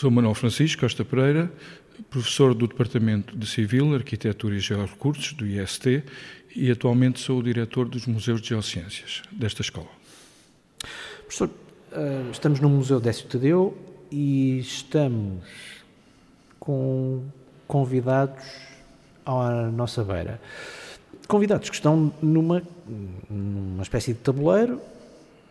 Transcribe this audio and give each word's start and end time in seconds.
Sou 0.00 0.10
Manuel 0.10 0.32
Francisco 0.32 0.80
Costa 0.80 1.04
Pereira, 1.04 1.52
professor 2.08 2.54
do 2.54 2.66
Departamento 2.66 3.36
de 3.36 3.46
Civil, 3.46 3.94
Arquitetura 3.94 4.56
e 4.56 4.58
Georrecursos, 4.58 5.34
do 5.34 5.46
IST, 5.46 6.02
e 6.56 6.70
atualmente 6.70 7.20
sou 7.20 7.40
o 7.40 7.42
diretor 7.42 7.86
dos 7.86 8.06
Museus 8.06 8.40
de 8.40 8.48
Geociências 8.48 9.20
desta 9.30 9.60
escola. 9.60 9.88
Professor, 11.18 11.50
eh, 11.92 12.22
estamos 12.32 12.60
no 12.60 12.70
Museu 12.70 12.98
Décio 12.98 13.28
Tadeu 13.28 13.76
e 14.10 14.60
estamos 14.60 15.44
com 16.58 17.22
convidados 17.68 18.42
à 19.26 19.70
nossa 19.70 20.02
beira. 20.02 20.40
Convidados 21.28 21.68
que 21.68 21.76
estão 21.76 22.10
numa, 22.22 22.62
numa 23.28 23.82
espécie 23.82 24.14
de 24.14 24.20
tabuleiro 24.20 24.80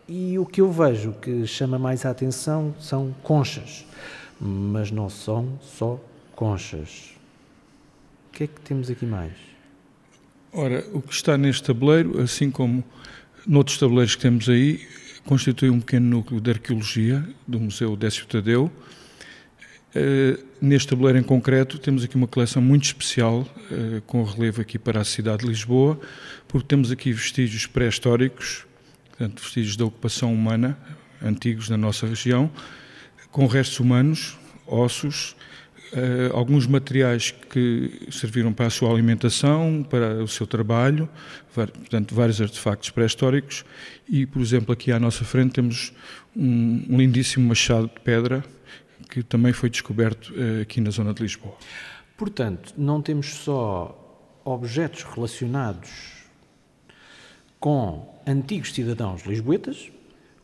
e 0.08 0.40
o 0.40 0.44
que 0.44 0.60
eu 0.60 0.72
vejo 0.72 1.12
que 1.12 1.46
chama 1.46 1.78
mais 1.78 2.04
a 2.04 2.10
atenção 2.10 2.74
são 2.80 3.14
conchas, 3.22 3.86
mas 4.40 4.90
não 4.90 5.10
são 5.10 5.58
só 5.60 6.00
conchas. 6.34 7.10
O 8.28 8.32
que 8.32 8.44
é 8.44 8.46
que 8.46 8.60
temos 8.60 8.90
aqui 8.90 9.04
mais? 9.04 9.32
Ora, 10.52 10.84
o 10.92 11.02
que 11.02 11.12
está 11.12 11.36
neste 11.36 11.62
tabuleiro, 11.62 12.20
assim 12.20 12.50
como 12.50 12.82
noutros 13.46 13.78
tabuleiros 13.78 14.16
que 14.16 14.22
temos 14.22 14.48
aí, 14.48 14.80
constitui 15.24 15.70
um 15.70 15.80
pequeno 15.80 16.08
núcleo 16.08 16.40
de 16.40 16.50
arqueologia 16.50 17.24
do 17.46 17.60
Museu 17.60 17.94
Décio 17.96 18.26
Tadeu. 18.26 18.70
Uh, 19.94 20.42
neste 20.60 20.88
tabuleiro 20.88 21.18
em 21.18 21.22
concreto 21.22 21.78
temos 21.78 22.04
aqui 22.04 22.14
uma 22.14 22.28
coleção 22.28 22.62
muito 22.62 22.84
especial, 22.84 23.40
uh, 23.40 24.00
com 24.06 24.22
relevo 24.22 24.60
aqui 24.60 24.78
para 24.78 25.00
a 25.00 25.04
cidade 25.04 25.42
de 25.42 25.48
Lisboa, 25.48 26.00
porque 26.48 26.66
temos 26.66 26.90
aqui 26.90 27.12
vestígios 27.12 27.66
pré-históricos, 27.66 28.64
portanto, 29.08 29.42
vestígios 29.42 29.76
da 29.76 29.84
ocupação 29.84 30.32
humana, 30.32 30.78
antigos 31.22 31.68
na 31.68 31.76
nossa 31.76 32.06
região, 32.06 32.50
com 33.30 33.46
restos 33.46 33.80
humanos, 33.80 34.38
ossos, 34.66 35.36
Uh, 35.92 36.30
alguns 36.36 36.68
materiais 36.68 37.32
que 37.32 38.06
serviram 38.12 38.52
para 38.52 38.66
a 38.66 38.70
sua 38.70 38.92
alimentação, 38.92 39.84
para 39.90 40.22
o 40.22 40.28
seu 40.28 40.46
trabalho, 40.46 41.08
portanto, 41.52 42.14
vários 42.14 42.40
artefactos 42.40 42.90
pré-históricos. 42.90 43.64
E, 44.08 44.24
por 44.24 44.40
exemplo, 44.40 44.72
aqui 44.72 44.92
à 44.92 45.00
nossa 45.00 45.24
frente 45.24 45.54
temos 45.54 45.92
um, 46.36 46.86
um 46.88 46.96
lindíssimo 46.96 47.48
machado 47.48 47.88
de 47.88 48.00
pedra 48.02 48.44
que 49.10 49.20
também 49.24 49.52
foi 49.52 49.68
descoberto 49.68 50.32
uh, 50.32 50.62
aqui 50.62 50.80
na 50.80 50.90
zona 50.90 51.12
de 51.12 51.22
Lisboa. 51.22 51.56
Portanto, 52.16 52.72
não 52.78 53.02
temos 53.02 53.34
só 53.34 54.40
objetos 54.44 55.02
relacionados 55.02 55.90
com 57.58 58.22
antigos 58.26 58.72
cidadãos 58.72 59.24
lisboetas, 59.26 59.90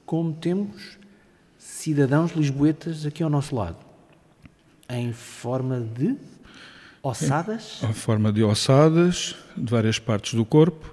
como 0.04 0.32
temos 0.34 0.95
cidadãos 1.86 2.32
lisboetas 2.32 3.06
aqui 3.06 3.22
ao 3.22 3.30
nosso 3.30 3.54
lado 3.54 3.76
em 4.88 5.12
forma 5.12 5.78
de 5.80 6.16
ossadas? 7.00 7.80
Em 7.80 7.92
forma 7.92 8.32
de 8.32 8.42
ossadas, 8.42 9.36
de 9.56 9.70
várias 9.70 9.96
partes 9.96 10.34
do 10.34 10.44
corpo, 10.44 10.92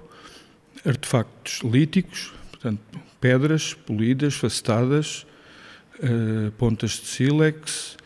artefactos 0.86 1.62
líticos, 1.68 2.32
portanto, 2.48 2.80
pedras 3.20 3.74
polidas, 3.74 4.34
facetadas, 4.34 5.26
uh, 5.98 6.52
pontas 6.52 6.92
de 6.92 7.06
sílex, 7.06 7.96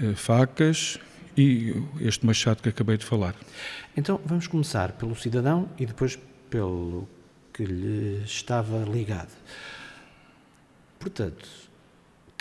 uh, 0.00 0.16
facas 0.16 0.98
e 1.36 1.72
este 2.00 2.26
machado 2.26 2.60
que 2.60 2.70
acabei 2.70 2.96
de 2.96 3.04
falar. 3.04 3.36
Então, 3.96 4.20
vamos 4.26 4.48
começar 4.48 4.90
pelo 4.94 5.14
cidadão 5.14 5.68
e 5.78 5.86
depois 5.86 6.18
pelo 6.50 7.08
que 7.52 7.64
lhe 7.64 8.24
estava 8.24 8.78
ligado. 8.78 9.30
Portanto, 10.98 11.69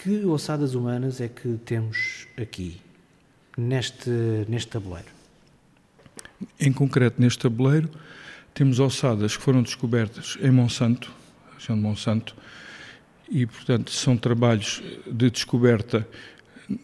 que 0.01 0.25
ossadas 0.25 0.75
humanas 0.75 1.19
é 1.19 1.27
que 1.27 1.59
temos 1.65 2.25
aqui, 2.37 2.79
neste, 3.57 4.09
neste 4.47 4.71
tabuleiro? 4.71 5.09
Em 6.57 6.71
concreto, 6.71 7.21
neste 7.21 7.39
tabuleiro, 7.39 7.89
temos 8.53 8.79
ossadas 8.79 9.35
que 9.35 9.43
foram 9.43 9.61
descobertas 9.61 10.37
em 10.41 10.51
Monsanto, 10.51 11.11
região 11.57 11.75
de 11.75 11.83
Monsanto, 11.83 12.35
e, 13.29 13.45
portanto, 13.45 13.91
são 13.91 14.15
trabalhos 14.15 14.81
de 15.05 15.29
descoberta 15.29 16.07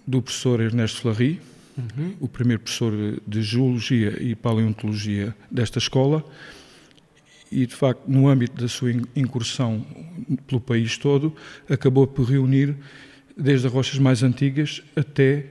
do 0.05 0.21
professor 0.21 0.59
Ernesto 0.59 1.01
Flary, 1.01 1.41
uhum. 1.77 2.15
o 2.19 2.27
primeiro 2.27 2.63
professor 2.63 2.91
de 3.25 3.41
Geologia 3.41 4.21
e 4.21 4.35
Paleontologia 4.35 5.33
desta 5.49 5.79
escola, 5.79 6.23
e, 7.49 7.65
de 7.65 7.73
facto, 7.73 8.03
no 8.07 8.27
âmbito 8.27 8.61
da 8.61 8.67
sua 8.67 8.91
incursão 9.15 9.85
pelo 10.47 10.59
país 10.59 10.97
todo, 10.97 11.33
acabou 11.69 12.05
por 12.05 12.25
reunir 12.25 12.75
desde 13.37 13.67
as 13.67 13.73
rochas 13.73 13.99
mais 13.99 14.23
antigas 14.23 14.81
até 14.95 15.45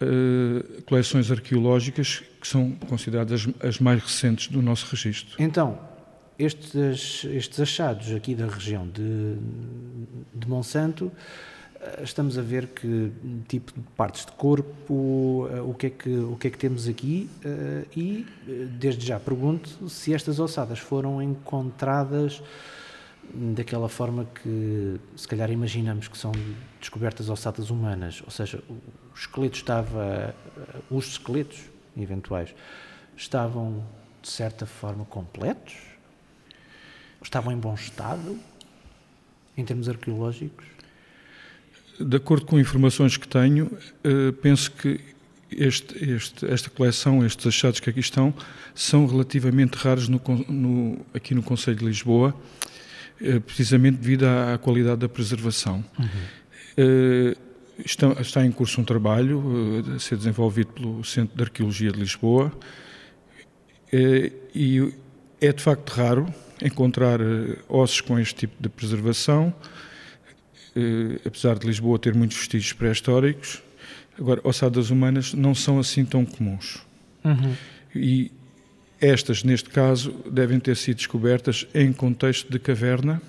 uh, 0.00 0.82
coleções 0.82 1.30
arqueológicas 1.30 2.22
que 2.40 2.46
são 2.46 2.72
consideradas 2.88 3.46
as, 3.60 3.68
as, 3.68 3.80
mais 3.80 4.02
recentes 4.02 4.48
do 4.48 4.62
nosso 4.62 4.86
registro. 4.90 5.34
Então, 5.38 5.78
estes, 6.38 7.24
estes 7.24 7.60
achados 7.60 8.12
aqui 8.14 8.34
da 8.34 8.46
região 8.46 8.86
de, 8.86 9.34
de 10.32 10.48
Monsanto, 10.48 11.10
eh, 11.80 12.02
estamos 12.04 12.38
a 12.38 12.42
ver 12.42 12.68
que 12.68 13.10
tipo 13.48 13.72
de 13.72 13.80
partes 13.96 14.24
de 14.24 14.30
corpo, 14.32 15.48
eh, 15.50 15.60
o 15.60 15.74
que 15.74 15.86
é 15.86 15.90
que, 15.90 16.16
o 16.16 16.36
que, 16.36 16.46
é 16.46 16.50
que 16.50 16.58
temos 16.58 16.86
aqui 16.86 17.28
e, 17.96 18.24
desde 18.78 19.04
já, 19.04 19.18
pergunto 19.18 19.88
se 19.88 20.14
estas 20.14 20.38
ossadas 20.38 20.78
foram 20.78 21.20
encontradas 21.20 22.40
daquela 23.32 23.88
forma 23.88 24.26
que 24.42 25.00
se 25.16 25.26
calhar 25.26 25.50
imaginamos 25.50 26.08
que 26.08 26.16
são 26.16 26.32
descobertas 26.80 27.28
ossadas 27.28 27.70
humanas, 27.70 28.22
ou 28.24 28.30
seja, 28.30 28.62
o 28.68 28.78
esqueleto 29.14 29.56
estava, 29.56 30.34
os 30.90 31.08
esqueletos 31.08 31.60
eventuais 31.96 32.54
estavam 33.16 33.84
de 34.22 34.28
certa 34.28 34.66
forma 34.66 35.04
completos, 35.04 35.74
estavam 37.22 37.52
em 37.52 37.56
bom 37.56 37.74
estado 37.74 38.38
em 39.56 39.64
termos 39.64 39.88
arqueológicos. 39.88 40.66
De 41.98 42.16
acordo 42.16 42.46
com 42.46 42.58
informações 42.60 43.16
que 43.16 43.26
tenho, 43.26 43.76
eh, 44.04 44.32
penso 44.40 44.70
que 44.70 45.00
este, 45.50 46.10
este, 46.10 46.46
esta 46.46 46.70
coleção, 46.70 47.24
estes 47.24 47.46
achados 47.46 47.80
que 47.80 47.90
aqui 47.90 48.00
estão, 48.00 48.32
são 48.74 49.06
relativamente 49.06 49.74
raros 49.74 50.08
no, 50.08 50.20
no, 50.48 51.06
aqui 51.12 51.34
no 51.34 51.42
Conselho 51.42 51.78
de 51.78 51.84
Lisboa 51.84 52.34
precisamente 53.46 53.96
devido 53.96 54.24
à, 54.24 54.58
qualidade 54.58 55.00
da 55.00 55.08
preservação. 55.08 55.84
Uhum. 55.98 57.34
Está, 57.84 58.12
está, 58.20 58.44
em 58.44 58.50
curso 58.50 58.80
um 58.80 58.84
trabalho 58.84 59.82
eh, 59.86 59.96
a 59.96 59.98
ser 60.00 60.16
desenvolvido 60.16 60.72
pelo 60.72 61.04
Centro 61.04 61.36
de 61.36 61.42
Arqueologia 61.44 61.92
de 61.92 62.00
Lisboa 62.00 62.52
e 64.54 64.92
é 65.40 65.52
de 65.52 65.62
facto 65.62 65.90
raro 65.90 66.26
encontrar 66.60 67.20
ossos 67.68 68.00
com 68.00 68.18
este 68.18 68.34
tipo 68.34 68.60
de 68.60 68.68
preservação, 68.68 69.54
apesar 71.24 71.56
de 71.56 71.66
Lisboa 71.66 71.98
ter 72.00 72.14
muitos 72.14 72.36
vestígios 72.36 72.72
pré-históricos. 72.72 73.62
Agora, 74.18 74.40
ossadas 74.42 74.90
humanas 74.90 75.32
não 75.32 75.54
são 75.54 75.78
assim 75.78 76.04
tão 76.04 76.26
comuns. 76.26 76.78
Uhum. 77.24 77.54
E 77.94 78.32
estas, 79.00 79.44
neste 79.44 79.70
caso, 79.70 80.12
devem 80.30 80.58
ter 80.58 80.76
sido 80.76 80.96
descobertas 80.96 81.66
em 81.74 81.92
contexto 81.92 82.50
de 82.50 82.58
caverna, 82.58 83.22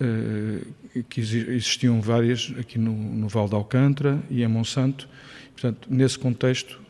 eh, 0.00 1.02
que 1.08 1.20
existiam 1.20 2.00
várias 2.00 2.52
aqui 2.58 2.78
no, 2.78 2.92
no 2.92 3.28
Val 3.28 3.48
de 3.48 3.54
Alcântara 3.54 4.20
e 4.30 4.42
em 4.42 4.48
Monsanto. 4.48 5.08
Portanto, 5.52 5.88
nesse 5.90 6.18
contexto, 6.18 6.80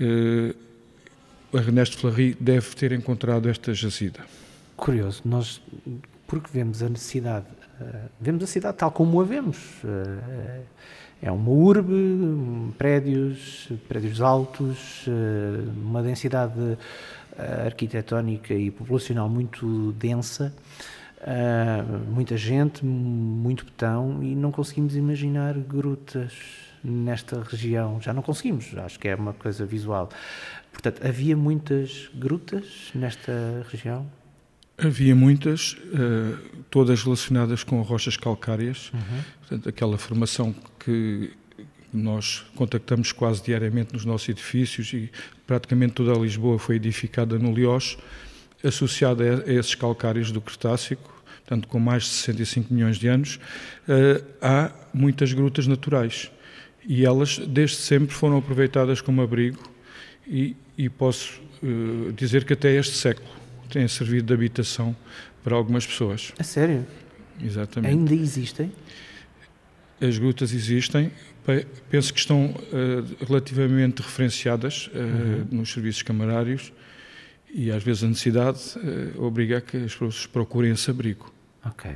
eh, 0.00 0.54
Ernesto 1.52 1.98
Flary 1.98 2.36
deve 2.40 2.74
ter 2.74 2.92
encontrado 2.92 3.48
esta 3.48 3.74
jazida. 3.74 4.20
Curioso, 4.76 5.22
nós, 5.24 5.60
porque 6.26 6.48
vemos 6.52 6.82
a 6.82 6.88
necessidade, 6.88 7.46
eh, 7.80 8.06
vemos 8.20 8.44
a 8.44 8.46
cidade 8.46 8.78
tal 8.78 8.92
como 8.92 9.20
a 9.20 9.24
vemos. 9.24 9.58
É 11.22 11.30
uma 11.30 11.50
urbe, 11.50 12.72
prédios, 12.78 13.68
prédios 13.86 14.22
altos, 14.22 15.04
eh, 15.06 15.68
uma 15.76 16.02
densidade 16.02 16.78
eh, 17.36 17.62
arquitetónica 17.66 18.54
e 18.54 18.70
populacional 18.70 19.28
muito 19.28 19.92
densa, 19.92 20.54
eh, 21.20 21.82
muita 22.08 22.38
gente, 22.38 22.82
muito 22.86 23.66
betão 23.66 24.22
e 24.22 24.34
não 24.34 24.50
conseguimos 24.50 24.96
imaginar 24.96 25.52
grutas 25.58 26.32
nesta 26.82 27.42
região. 27.42 28.00
Já 28.00 28.14
não 28.14 28.22
conseguimos, 28.22 28.74
acho 28.78 28.98
que 28.98 29.06
é 29.06 29.14
uma 29.14 29.34
coisa 29.34 29.66
visual. 29.66 30.08
Portanto, 30.72 31.06
havia 31.06 31.36
muitas 31.36 32.08
grutas 32.14 32.90
nesta 32.94 33.62
região? 33.70 34.06
Havia 34.82 35.14
muitas, 35.14 35.72
uh, 35.72 36.38
todas 36.70 37.02
relacionadas 37.02 37.62
com 37.62 37.80
rochas 37.82 38.16
calcárias, 38.16 38.90
uhum. 38.94 39.22
portanto, 39.40 39.68
aquela 39.68 39.98
formação 39.98 40.54
que 40.78 41.30
nós 41.92 42.44
contactamos 42.54 43.12
quase 43.12 43.42
diariamente 43.42 43.92
nos 43.92 44.04
nossos 44.04 44.28
edifícios 44.28 44.92
e 44.92 45.10
praticamente 45.46 45.94
toda 45.94 46.12
a 46.12 46.18
Lisboa 46.18 46.58
foi 46.58 46.76
edificada 46.76 47.38
no 47.38 47.52
Liós, 47.52 47.98
associada 48.64 49.44
a, 49.44 49.52
esses 49.52 49.74
calcários 49.74 50.30
do 50.32 50.40
Cretácico, 50.40 51.12
portanto, 51.40 51.68
com 51.68 51.78
mais 51.78 52.04
de 52.04 52.10
65 52.10 52.72
milhões 52.72 52.96
de 52.96 53.08
anos, 53.08 53.40
uh, 53.88 54.24
há 54.40 54.70
muitas 54.94 55.32
grutas 55.32 55.66
naturais. 55.66 56.30
e 56.86 57.04
elas 57.04 57.38
desde 57.38 57.76
sempre 57.76 58.14
foram 58.14 58.38
aproveitadas 58.38 59.00
como 59.00 59.20
abrigo 59.20 59.62
e, 60.26 60.56
e 60.78 60.88
posso 60.88 61.40
uh, 61.62 62.12
dizer 62.12 62.44
que 62.44 62.54
até 62.54 62.74
este 62.74 62.96
século 62.96 63.39
têm 63.70 63.88
servido 63.88 64.26
de 64.26 64.34
habitação 64.34 64.94
para 65.42 65.54
algumas 65.54 65.86
pessoas. 65.86 66.32
A 66.38 66.44
sério? 66.44 66.86
Exatamente. 67.42 67.90
Ainda 67.90 68.14
existem? 68.14 68.72
As 70.00 70.16
grutas 70.18 70.52
existem, 70.52 71.12
penso 71.90 72.12
que 72.12 72.20
estão 72.20 72.46
uh, 72.46 73.24
relativamente 73.26 74.00
referenciadas 74.00 74.88
uh, 74.88 74.98
uhum. 74.98 75.46
nos 75.58 75.72
serviços 75.72 76.02
camarários 76.02 76.72
e 77.52 77.70
às 77.70 77.82
vezes 77.82 78.04
a 78.04 78.08
necessidade 78.08 78.60
uh, 78.78 79.22
obriga 79.22 79.58
a 79.58 79.60
que 79.60 79.76
as 79.76 79.92
pessoas 79.92 80.26
procurem 80.26 80.72
esse 80.72 80.90
abrigo. 80.90 81.32
Ok, 81.64 81.90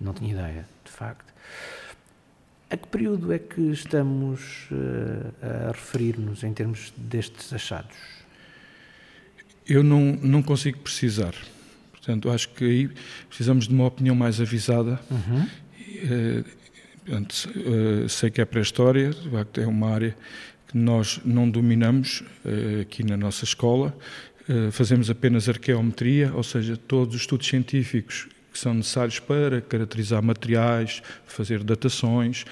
não 0.00 0.14
tinha 0.14 0.32
ideia, 0.32 0.66
de 0.84 0.90
facto. 0.90 1.34
A 2.70 2.76
que 2.76 2.88
período 2.88 3.32
é 3.32 3.38
que 3.38 3.60
estamos 3.70 4.68
a 5.40 5.70
referir-nos 5.70 6.42
em 6.42 6.52
termos 6.52 6.92
destes 6.96 7.52
achados? 7.52 8.15
Eu 9.68 9.82
não, 9.82 10.18
não 10.22 10.42
consigo 10.42 10.78
precisar. 10.78 11.34
Portanto, 11.92 12.30
acho 12.30 12.48
que 12.50 12.64
aí 12.64 12.90
precisamos 13.28 13.66
de 13.66 13.74
uma 13.74 13.86
opinião 13.86 14.14
mais 14.14 14.40
avisada. 14.40 15.00
Uhum. 15.10 16.44
Portanto, 17.06 17.48
uh, 17.56 18.08
sei 18.08 18.30
que 18.30 18.40
é 18.40 18.44
pré-história, 18.44 19.10
de 19.10 19.30
facto 19.30 19.60
é 19.60 19.66
uma 19.66 19.88
área 19.90 20.16
que 20.66 20.76
nós 20.76 21.20
não 21.24 21.48
dominamos 21.48 22.22
uh, 22.44 22.80
aqui 22.82 23.04
na 23.04 23.16
nossa 23.16 23.44
escola. 23.44 23.96
Fazemos 24.70 25.10
apenas 25.10 25.48
arqueometria, 25.48 26.32
ou 26.32 26.42
seja, 26.44 26.76
todos 26.76 27.16
os 27.16 27.22
estudos 27.22 27.48
científicos 27.48 28.28
que 28.52 28.56
são 28.60 28.72
necessários 28.74 29.18
para 29.18 29.60
caracterizar 29.60 30.22
materiais, 30.22 31.02
fazer 31.26 31.64
datações, 31.64 32.44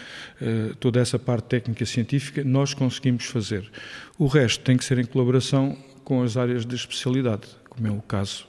toda 0.81 0.99
essa 0.99 1.21
parte 1.21 1.45
técnica 1.45 1.87
científica, 1.87 2.43
nós 2.43 2.75
conseguimos 2.75 3.27
fazer. 3.27 3.71
O 4.19 4.27
resto 4.27 4.65
tem 4.65 4.77
que 4.77 4.85
ser 4.85 4.99
em 4.99 5.05
colaboração 5.05 5.79
com 6.05 6.23
as 6.23 6.37
áreas 6.37 6.67
de 6.67 6.75
especialidade, 6.75 7.49
como 7.69 7.87
é 7.87 7.91
o 7.91 8.03
caso 8.03 8.47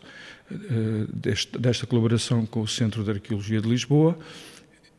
desta, 1.13 1.57
desta 1.57 1.88
colaboração 1.88 2.46
com 2.46 2.62
o 2.62 2.68
Centro 2.68 3.04
de 3.04 3.12
Arqueologia 3.12 3.62
de 3.62 3.68
Lisboa, 3.68 4.18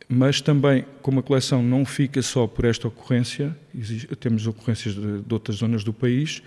mas 0.09 0.41
também, 0.41 0.85
como 1.03 1.21
a 1.21 1.23
coleção 1.23 1.63
não 1.63 1.85
fica 1.85 2.23
só 2.23 2.47
por 2.47 2.65
esta 2.65 2.89
ocorrência, 2.89 3.57
temos 4.21 4.47
ocorrências 4.47 4.95
de, 4.95 5.23
de, 5.23 5.35
outras 5.35 5.57
zonas 5.57 5.83
do 5.83 5.93
país, 5.93 6.43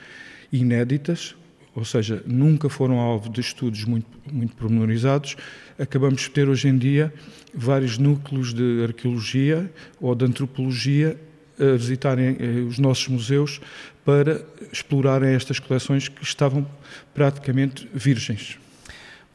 inéditas, 0.51 1.35
ou 1.75 1.85
seja, 1.85 2.23
nunca 2.25 2.69
foram 2.69 2.99
alvo 2.99 3.29
de 3.29 3.41
estudos 3.41 3.83
muito, 3.85 4.07
muito 4.31 4.55
pormenorizados, 4.55 5.35
acabamos 5.77 6.21
de 6.21 6.29
ter 6.29 6.47
hoje 6.47 6.67
em 6.67 6.77
dia 6.77 7.13
vários 7.53 7.97
núcleos 7.97 8.53
de 8.53 8.83
arqueologia 8.83 9.71
ou 9.99 10.15
de 10.15 10.25
antropologia 10.25 11.19
a 11.59 11.75
visitarem 11.75 12.37
eh, 12.39 12.61
os 12.61 12.79
nossos 12.79 13.07
museus 13.07 13.61
para 14.05 14.41
explorarem 14.71 15.33
estas 15.33 15.59
coleções 15.59 16.07
que 16.07 16.23
estavam 16.23 16.65
praticamente 17.13 17.89
virgens. 17.93 18.57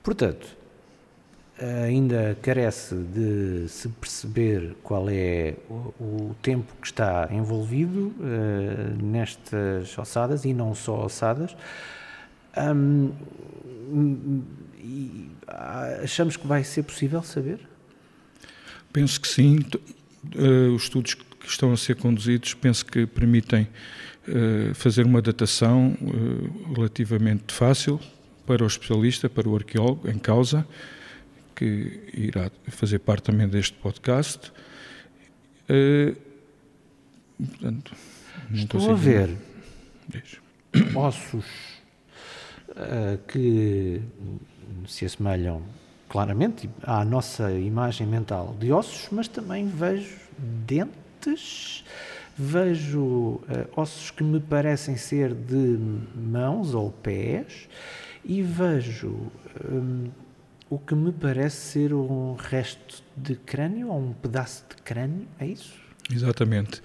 Portanto, 0.02 0.46
ainda 1.84 2.36
carece 2.42 2.94
de 2.94 3.68
se 3.68 3.88
perceber 3.88 4.74
qual 4.82 5.08
é 5.08 5.54
o, 5.68 5.94
o 6.00 6.36
tempo 6.42 6.72
que 6.80 6.86
está 6.86 7.28
envolvido 7.30 8.08
uh, 8.18 9.02
nestas 9.02 9.96
ossadas 9.96 10.44
e 10.44 10.52
não 10.52 10.74
só 10.74 11.04
ossadas. 11.04 11.56
Um, 12.56 13.12
e 14.78 15.28
achamos 16.02 16.36
que 16.36 16.46
vai 16.46 16.64
ser 16.64 16.82
possível 16.82 17.22
saber? 17.22 17.60
Penso 18.92 19.20
que 19.20 19.28
sim. 19.28 19.60
Uh, 20.36 20.74
os 20.74 20.84
estudos 20.84 21.14
que 21.14 21.24
estão 21.50 21.72
a 21.72 21.76
ser 21.76 21.96
conduzidos 21.96 22.54
penso 22.54 22.84
que 22.84 23.06
permitem 23.06 23.68
uh, 24.28 24.74
fazer 24.74 25.04
uma 25.04 25.20
datação 25.20 25.96
relativamente 26.74 27.52
fácil 27.52 28.00
para 28.46 28.62
o 28.62 28.66
especialista, 28.66 29.28
para 29.28 29.48
o 29.48 29.56
arqueólogo 29.56 30.08
em 30.08 30.18
causa 30.18 30.66
que 31.54 32.00
irá 32.12 32.50
fazer 32.68 32.98
parte 32.98 33.24
também 33.24 33.48
deste 33.48 33.74
podcast. 33.74 34.52
Uh, 35.68 36.16
portanto, 37.38 37.94
Estou 38.52 38.90
a 38.90 38.94
ver. 38.94 39.30
Ossos 40.94 41.44
uh, 42.70 43.18
que 43.28 44.02
se 44.86 45.04
assemelham 45.04 45.62
claramente 46.08 46.68
à 46.82 47.04
nossa 47.04 47.50
imagem 47.52 48.06
mental 48.06 48.56
de 48.58 48.70
ossos, 48.72 49.08
mas 49.10 49.28
também 49.28 49.66
vejo 49.66 50.16
dentes, 50.38 51.03
vejo 52.36 53.00
uh, 53.00 53.42
ossos 53.76 54.10
que 54.10 54.24
me 54.24 54.40
parecem 54.40 54.96
ser 54.96 55.34
de 55.34 55.78
mãos 56.14 56.74
ou 56.74 56.90
pés 56.90 57.68
e 58.24 58.42
vejo 58.42 59.30
um, 59.70 60.10
o 60.68 60.78
que 60.78 60.94
me 60.94 61.12
parece 61.12 61.56
ser 61.56 61.94
um 61.94 62.34
resto 62.34 63.02
de 63.16 63.36
crânio 63.36 63.88
ou 63.88 64.00
um 64.00 64.12
pedaço 64.12 64.64
de 64.68 64.82
crânio, 64.82 65.26
é 65.38 65.46
isso? 65.46 65.74
Exatamente. 66.12 66.80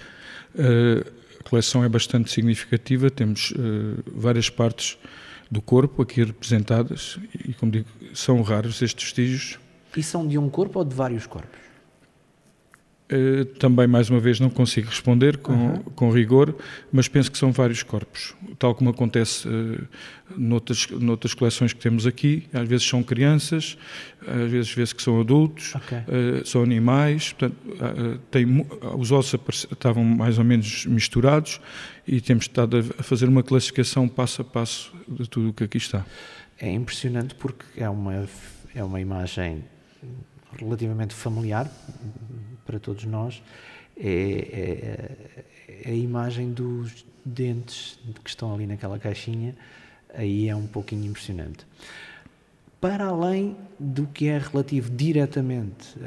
Uh, 0.53 1.09
a 1.39 1.49
coleção 1.49 1.83
é 1.83 1.89
bastante 1.89 2.31
significativa, 2.31 3.09
temos 3.09 3.51
uh, 3.51 4.03
várias 4.05 4.49
partes 4.49 4.97
do 5.49 5.61
corpo 5.61 6.01
aqui 6.01 6.23
representadas 6.23 7.17
e, 7.33 7.53
como 7.53 7.71
digo, 7.71 7.87
são 8.13 8.41
raros 8.41 8.81
estes 8.81 9.05
vestígios. 9.05 9.59
E 9.97 10.03
são 10.03 10.27
de 10.27 10.37
um 10.37 10.49
corpo 10.49 10.79
ou 10.79 10.85
de 10.85 10.93
vários 10.93 11.25
corpos? 11.25 11.58
Uh, 13.11 13.43
também, 13.57 13.87
mais 13.87 14.07
uma 14.11 14.19
vez, 14.19 14.39
não 14.39 14.51
consigo 14.51 14.87
responder 14.87 15.37
com, 15.37 15.51
uhum. 15.51 15.79
com 15.95 16.11
rigor, 16.11 16.55
mas 16.91 17.07
penso 17.07 17.31
que 17.31 17.39
são 17.39 17.51
vários 17.51 17.81
corpos, 17.81 18.35
tal 18.59 18.75
como 18.75 18.91
acontece 18.91 19.47
uh, 19.47 19.87
noutras, 20.37 20.87
noutras 20.91 21.33
coleções 21.33 21.73
que 21.73 21.79
temos 21.79 22.05
aqui. 22.05 22.47
Às 22.53 22.67
vezes 22.67 22.87
são 22.87 23.01
crianças, 23.01 23.79
às 24.21 24.51
vezes 24.51 24.71
vê-se 24.71 24.93
que 24.93 25.01
são 25.01 25.19
adultos, 25.19 25.73
okay. 25.73 25.97
uh, 25.97 26.45
são 26.45 26.61
animais. 26.61 27.33
Portanto, 27.33 27.57
tem, 28.29 28.67
os 28.95 29.11
ossos 29.11 29.39
estavam 29.71 30.03
mais 30.03 30.37
ou 30.37 30.43
menos 30.43 30.85
misturados 30.85 31.59
e 32.07 32.21
temos 32.21 32.43
estado 32.43 32.77
a 32.97 33.01
fazer 33.01 33.27
uma 33.27 33.41
classificação 33.41 34.07
passo 34.07 34.43
a 34.43 34.45
passo 34.45 34.93
de 35.07 35.27
tudo 35.27 35.49
o 35.49 35.53
que 35.53 35.63
aqui 35.63 35.77
está. 35.77 36.05
É 36.59 36.71
impressionante 36.71 37.33
porque 37.33 37.65
é 37.75 37.89
uma, 37.89 38.27
é 38.75 38.83
uma 38.83 39.01
imagem 39.01 39.63
relativamente 40.57 41.13
familiar 41.13 41.69
para 42.65 42.79
todos 42.79 43.03
nós 43.05 43.41
é, 44.01 44.07
é, 44.07 45.85
é, 45.85 45.89
a 45.89 45.93
imagem 45.93 46.53
dos 46.53 47.05
dentes 47.25 47.99
que 48.23 48.29
estão 48.29 48.53
ali 48.53 48.65
naquela 48.65 48.97
caixinha, 48.97 49.55
aí 50.13 50.47
é 50.47 50.55
um 50.55 50.67
pouquinho 50.67 51.05
impressionante. 51.05 51.65
Para 52.79 53.07
além 53.07 53.57
do 53.77 54.07
que 54.07 54.29
é 54.29 54.37
relativo 54.37 54.89
diretamente 54.89 55.97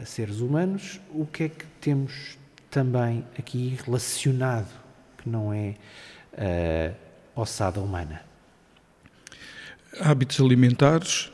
a 0.00 0.06
seres 0.06 0.40
humanos, 0.40 0.98
o 1.10 1.26
que 1.26 1.44
é 1.44 1.48
que 1.50 1.66
temos 1.78 2.38
também 2.70 3.22
aqui 3.38 3.76
relacionado 3.84 4.72
que 5.18 5.28
não 5.28 5.52
é 5.52 5.74
a 7.36 7.40
ossada 7.40 7.80
humana? 7.80 8.22
Hábitos 10.00 10.40
alimentares, 10.40 11.31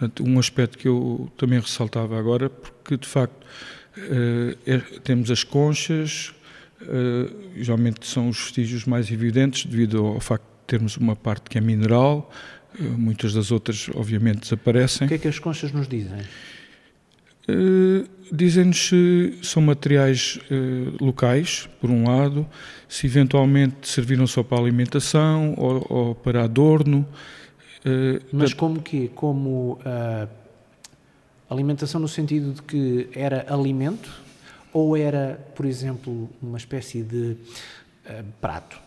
Portanto, 0.00 0.24
um 0.26 0.38
aspecto 0.38 0.78
que 0.78 0.88
eu 0.88 1.30
também 1.36 1.60
ressaltava 1.60 2.18
agora, 2.18 2.48
porque 2.48 2.96
de 2.96 3.06
facto 3.06 3.44
uh, 3.44 4.56
é, 4.66 4.78
temos 5.04 5.30
as 5.30 5.44
conchas, 5.44 6.32
uh, 6.80 7.30
geralmente 7.54 8.06
são 8.06 8.30
os 8.30 8.38
vestígios 8.38 8.86
mais 8.86 9.10
evidentes 9.12 9.66
devido 9.66 10.06
ao 10.06 10.18
facto 10.18 10.44
de 10.44 10.66
termos 10.66 10.96
uma 10.96 11.14
parte 11.14 11.50
que 11.50 11.58
é 11.58 11.60
mineral, 11.60 12.32
uh, 12.78 12.82
muitas 12.82 13.34
das 13.34 13.50
outras 13.50 13.90
obviamente 13.94 14.40
desaparecem. 14.40 15.04
O 15.04 15.08
que 15.08 15.14
é 15.14 15.18
que 15.18 15.28
as 15.28 15.38
conchas 15.38 15.70
nos 15.70 15.86
dizem? 15.86 16.20
Dizem-nos 18.32 18.88
se 18.88 19.38
são 19.42 19.60
materiais 19.60 20.38
locais, 21.00 21.68
por 21.80 21.90
um 21.90 22.08
lado, 22.08 22.46
se 22.88 23.06
eventualmente 23.08 23.88
serviram 23.88 24.24
só 24.24 24.44
para 24.44 24.58
alimentação 24.58 25.54
ou, 25.58 25.84
ou 25.88 26.14
para 26.14 26.44
adorno, 26.44 27.04
Uh, 27.84 28.20
Mas 28.32 28.52
como 28.52 28.82
que? 28.82 29.08
Como 29.08 29.80
uh, 29.84 30.28
alimentação 31.48 32.00
no 32.00 32.08
sentido 32.08 32.52
de 32.52 32.62
que 32.62 33.08
era 33.14 33.46
alimento 33.52 34.10
ou 34.72 34.96
era, 34.96 35.40
por 35.54 35.64
exemplo, 35.64 36.28
uma 36.42 36.58
espécie 36.58 37.02
de 37.02 37.36
uh, 38.06 38.24
prato? 38.40 38.78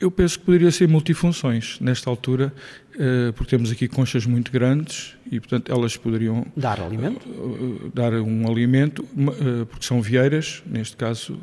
Eu 0.00 0.10
penso 0.10 0.38
que 0.38 0.44
poderia 0.44 0.70
ser 0.72 0.88
multifunções 0.88 1.78
nesta 1.80 2.10
altura, 2.10 2.52
porque 3.36 3.56
temos 3.56 3.70
aqui 3.70 3.88
conchas 3.88 4.26
muito 4.26 4.50
grandes 4.50 5.16
e, 5.30 5.40
portanto, 5.40 5.72
elas 5.72 5.96
poderiam 5.96 6.44
dar 6.54 6.80
alimento, 6.80 7.26
dar 7.94 8.12
um 8.14 8.46
alimento, 8.46 9.08
porque 9.70 9.86
são 9.86 10.02
vieiras 10.02 10.62
neste 10.66 10.96
caso, 10.96 11.40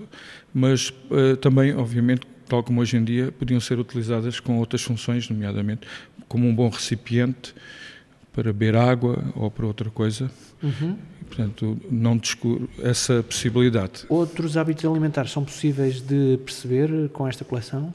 mas 0.53 0.93
também, 1.39 1.73
obviamente, 1.73 2.27
tal 2.51 2.61
como 2.61 2.81
hoje 2.81 2.97
em 2.97 3.03
dia, 3.05 3.31
podiam 3.31 3.61
ser 3.61 3.79
utilizadas 3.79 4.41
com 4.41 4.57
outras 4.57 4.81
funções, 4.81 5.29
nomeadamente 5.29 5.87
como 6.27 6.45
um 6.45 6.53
bom 6.53 6.67
recipiente 6.67 7.55
para 8.33 8.51
beber 8.51 8.75
água 8.75 9.23
ou 9.37 9.49
para 9.49 9.65
outra 9.65 9.89
coisa. 9.89 10.29
Uhum. 10.61 10.97
Portanto, 11.27 11.79
não 11.89 12.17
descuro 12.17 12.69
essa 12.83 13.23
possibilidade. 13.23 14.03
Outros 14.09 14.57
hábitos 14.57 14.83
alimentares 14.83 15.31
são 15.31 15.45
possíveis 15.45 16.01
de 16.01 16.37
perceber 16.43 17.07
com 17.13 17.25
esta 17.25 17.45
coleção? 17.45 17.93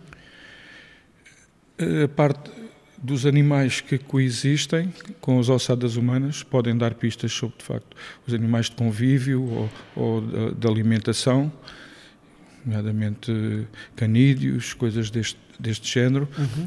A 1.78 2.08
parte 2.08 2.50
dos 2.96 3.26
animais 3.26 3.82
que 3.82 3.98
coexistem 3.98 4.90
com 5.20 5.38
as 5.38 5.50
ossadas 5.50 5.96
humanas 5.96 6.42
podem 6.42 6.74
dar 6.74 6.94
pistas 6.94 7.30
sobre, 7.30 7.58
de 7.58 7.64
facto, 7.64 7.94
os 8.26 8.32
animais 8.32 8.70
de 8.70 8.76
convívio 8.76 9.42
ou, 9.42 9.70
ou 9.94 10.20
de, 10.22 10.54
de, 10.54 10.66
alimentação, 10.66 11.52
nomeadamente 12.66 13.66
canídeos, 13.94 14.74
coisas 14.74 15.08
deste, 15.08 15.38
deste 15.58 15.88
género. 15.88 16.28
Uhum. 16.36 16.66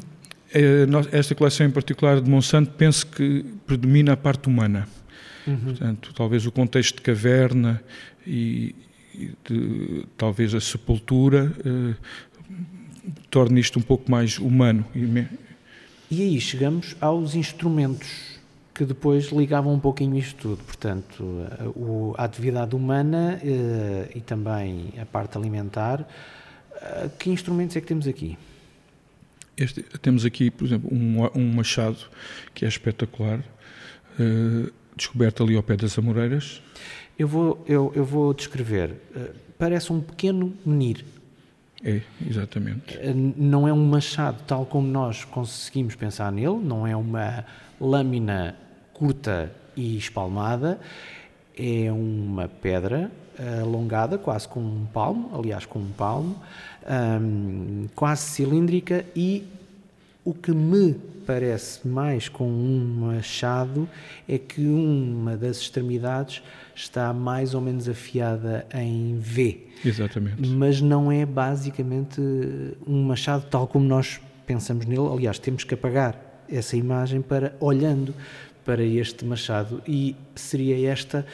Esta 1.12 1.36
coleção 1.36 1.68
em 1.68 1.72
particular 1.72 2.22
de 2.22 2.30
Monsanto 2.30 2.72
penso 2.72 3.06
que 3.06 3.46
predomina 3.68 4.14
a 4.14 4.18
parte 4.18 4.48
humana. 4.48 4.88
Uhum. 5.46 5.58
Portanto, 5.58 6.14
talvez 6.16 6.46
o 6.46 6.52
contexto 6.52 6.96
de 6.96 7.02
caverna 7.02 7.84
e, 8.26 8.76
e 9.14 9.32
de, 9.48 10.06
talvez 10.18 10.56
a 10.56 10.62
sepultura 10.62 11.52
eh, 11.66 11.96
torne 13.30 13.60
isto 13.60 13.78
um 13.78 13.82
pouco 13.82 14.10
mais 14.10 14.40
humano. 14.40 14.86
E 16.10 16.22
aí 16.22 16.42
chegamos 16.42 16.96
aos 17.00 17.36
instrumentos 17.36 18.39
que 18.80 18.86
depois 18.86 19.26
ligavam 19.26 19.74
um 19.74 19.80
pouquinho 19.80 20.16
isto 20.16 20.38
tudo. 20.38 20.64
Portanto, 20.64 21.46
a, 22.16 22.22
a 22.22 22.24
atividade 22.24 22.74
humana 22.74 23.38
eh, 23.44 24.10
e 24.16 24.22
também 24.22 24.94
a 24.98 25.06
parte 25.06 25.38
alimentar. 25.38 26.08
Eh, 26.82 27.10
que 27.20 27.30
instrumentos 27.30 27.76
é 27.76 27.82
que 27.82 27.88
temos 27.88 28.08
aqui? 28.08 28.38
Este, 29.58 29.84
temos 30.02 30.24
aqui, 30.24 30.50
por 30.50 30.64
exemplo, 30.64 30.90
um, 30.90 31.28
um 31.36 31.54
machado 31.54 31.98
que 32.54 32.64
é 32.64 32.70
espetacular, 32.70 33.44
descoberto 34.96 35.44
ali 35.44 35.58
ao 35.58 35.64
pé 35.64 35.76
das 35.76 36.00
Amoreiras. 36.00 36.62
Eu 37.18 37.28
vou, 37.28 37.62
eu, 37.68 37.92
eu 37.94 38.06
vou 38.06 38.34
descrever. 38.34 38.96
Parece 39.58 39.92
um 39.92 40.00
pequeno 40.00 40.54
menir. 40.66 41.04
É, 41.84 42.00
exatamente. 42.26 42.98
Não 43.36 43.68
é 43.68 43.74
um 43.74 43.86
machado 43.86 44.42
tal 44.48 44.66
como 44.66 44.88
nós 44.88 45.26
conseguimos 45.26 45.96
pensar 45.96 46.32
nele, 46.32 46.60
não 46.64 46.88
é 46.88 46.96
uma 46.96 47.44
lâmina 47.78 48.56
curta 49.00 49.50
e 49.78 49.98
espalmada, 49.98 50.78
é 51.58 51.90
uma 51.90 52.50
pedra 52.50 53.10
alongada, 53.62 54.18
quase 54.18 54.46
com 54.46 54.60
um 54.60 54.86
palmo, 54.94 55.32
aliás, 55.34 55.66
com 55.66 55.80
um 55.80 55.92
palmo, 55.92 56.36
um, 57.22 57.88
quase 57.96 58.24
cilíndrica 58.24 59.06
e 59.16 59.46
o 60.26 60.34
que 60.34 60.52
me 60.52 60.94
parece 61.26 61.88
mais 61.88 62.28
com 62.28 62.46
um 62.46 63.00
machado 63.00 63.88
é 64.28 64.38
que 64.38 64.68
uma 64.68 65.38
das 65.38 65.58
extremidades 65.62 66.44
está 66.76 67.14
mais 67.14 67.54
ou 67.54 67.62
menos 67.62 67.88
afiada 67.88 68.66
em 68.74 69.18
V. 69.18 69.68
Exatamente. 69.86 70.46
Mas 70.46 70.82
não 70.82 71.10
é 71.10 71.26
basicamente 71.26 72.20
um 72.86 73.04
machado 73.04 73.46
tal 73.50 73.66
como 73.66 73.86
nós 73.86 74.20
pensamos 74.46 74.86
nele. 74.86 75.08
Aliás, 75.08 75.40
temos 75.40 75.64
que 75.64 75.74
apagar 75.74 76.20
essa 76.52 76.76
imagem 76.76 77.22
para 77.22 77.56
olhando 77.60 78.14
para 78.70 78.84
este 78.84 79.26
machado 79.26 79.82
e 79.88 80.16
seria 80.36 80.92
esta 80.92 81.26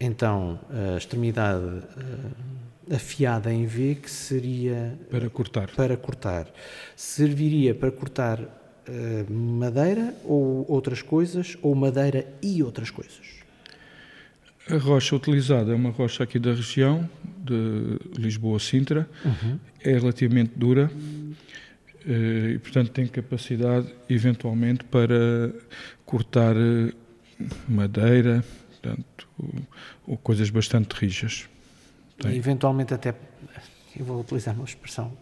então 0.00 0.58
a 0.70 0.96
extremidade 0.96 1.62
uh, 1.62 2.94
afiada 2.94 3.52
em 3.52 3.66
V 3.66 3.96
que 3.96 4.10
seria 4.10 4.98
para 5.10 5.28
cortar. 5.28 5.70
Para 5.72 5.94
cortar. 5.98 6.46
Serviria 6.96 7.74
para 7.74 7.90
cortar 7.90 8.40
uh, 8.40 9.30
madeira 9.30 10.14
ou 10.24 10.64
outras 10.70 11.02
coisas 11.02 11.54
ou 11.60 11.74
madeira 11.74 12.26
e 12.42 12.62
outras 12.62 12.88
coisas. 12.88 13.28
A 14.66 14.78
rocha 14.78 15.14
utilizada 15.14 15.72
é 15.72 15.74
uma 15.74 15.90
rocha 15.90 16.24
aqui 16.24 16.38
da 16.38 16.54
região 16.54 17.06
de 17.44 17.98
Lisboa-Sintra. 18.18 19.06
Uhum. 19.22 19.58
É 19.84 19.92
relativamente 19.98 20.52
dura 20.56 20.90
e, 22.06 22.58
portanto, 22.58 22.90
tem 22.90 23.06
capacidade, 23.06 23.92
eventualmente, 24.08 24.84
para 24.84 25.52
cortar 26.04 26.54
madeira, 27.68 28.44
portanto, 28.68 29.28
ou 30.06 30.16
coisas 30.16 30.50
bastante 30.50 30.92
rijas. 30.94 31.48
Tem. 32.18 32.36
eventualmente 32.36 32.92
até, 32.92 33.14
eu 33.98 34.04
vou 34.04 34.20
utilizar 34.20 34.54
uma 34.54 34.64
expressão 34.64 35.16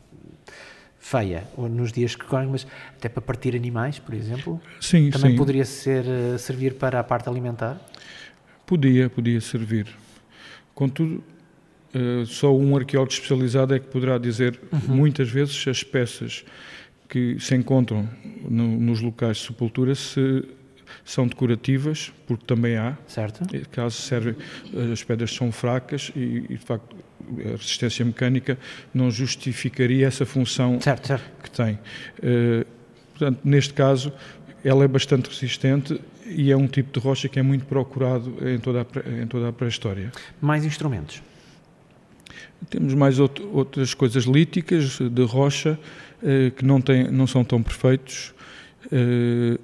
feia, 0.99 1.45
ou 1.57 1.69
nos 1.69 1.93
dias 1.93 2.15
que 2.15 2.25
correm, 2.25 2.49
mas 2.49 2.67
até 2.97 3.09
para 3.09 3.23
partir 3.23 3.55
animais, 3.55 3.99
por 3.99 4.15
exemplo? 4.15 4.61
Sim, 4.81 5.11
Também 5.11 5.31
sim. 5.31 5.37
poderia 5.37 5.65
ser, 5.65 6.05
eh, 6.07 6.39
servir 6.39 6.75
para 6.75 6.99
a 7.01 7.05
parte 7.05 7.29
alimentar? 7.29 7.81
Podia, 8.67 9.09
podia 9.09 9.41
servir. 9.41 9.87
Contudo, 10.75 11.23
uh, 11.95 12.27
só 12.27 12.55
um 12.55 12.77
arqueólogo 12.77 13.13
especializado 13.13 13.75
é 13.75 13.79
que 13.79 13.87
poderá 13.87 14.19
dizer 14.19 14.59
uhum. 14.73 14.97
muitas 14.97 15.29
vezes 15.29 15.67
as 15.69 15.83
peças 15.83 16.45
que 17.09 17.39
se 17.41 17.55
encontram 17.55 18.09
no, 18.49 18.79
nos 18.79 19.01
locais 19.01 19.39
de 19.39 19.45
sepultura 19.45 19.95
se 19.95 20.45
são 21.05 21.27
decorativas, 21.27 22.13
porque 22.27 22.45
também 22.47 22.77
há. 22.77 22.97
Certo. 23.07 23.43
Caso 23.71 23.97
serve, 23.97 24.37
as 24.93 25.03
pedras 25.03 25.33
são 25.33 25.51
fracas 25.53 26.11
e, 26.15 26.45
e, 26.51 26.57
de 26.57 26.65
facto, 26.65 26.97
a 27.45 27.51
resistência 27.51 28.05
mecânica 28.05 28.59
não 28.93 29.11
justificaria 29.11 30.07
essa 30.07 30.25
função 30.25 30.81
certo, 30.81 31.09
certo. 31.09 31.25
que 31.43 31.51
tem. 31.51 31.75
Uh, 32.19 32.67
portanto, 33.11 33.41
neste 33.45 33.75
caso, 33.75 34.13
ela 34.65 34.85
é 34.85 34.89
bastante 34.89 35.29
resistente 35.29 36.01
e 36.27 36.51
é 36.51 36.57
um 36.57 36.67
tipo 36.67 36.99
de 36.99 37.05
rocha 37.05 37.29
que 37.29 37.39
é 37.39 37.43
muito 37.43 37.65
procurado 37.65 38.37
em 38.47 38.59
toda 38.59 38.83
a, 38.83 39.23
em 39.23 39.27
toda 39.27 39.49
a 39.49 39.53
pré-história. 39.53 40.13
Mais 40.41 40.65
instrumentos? 40.65 41.23
Temos 42.71 42.95
mais 42.95 43.19
outro, 43.19 43.49
outras 43.53 43.95
coisas 43.95 44.25
líticas 44.25 44.99
de 44.99 45.23
rocha 45.23 45.79
uh, 46.23 46.51
que 46.53 46.65
não, 46.65 46.81
tem, 46.81 47.11
não 47.11 47.27
são 47.27 47.45
tão 47.45 47.63
perfeitos. 47.63 48.35
Uh, 48.87 49.59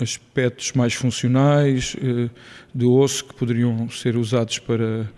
aspectos 0.00 0.72
mais 0.72 0.94
funcionais 0.94 1.96
eh, 2.00 2.30
de 2.74 2.84
osso 2.84 3.24
que 3.24 3.34
poderiam 3.34 3.88
ser 3.90 4.16
usados 4.16 4.58
para, 4.58 5.10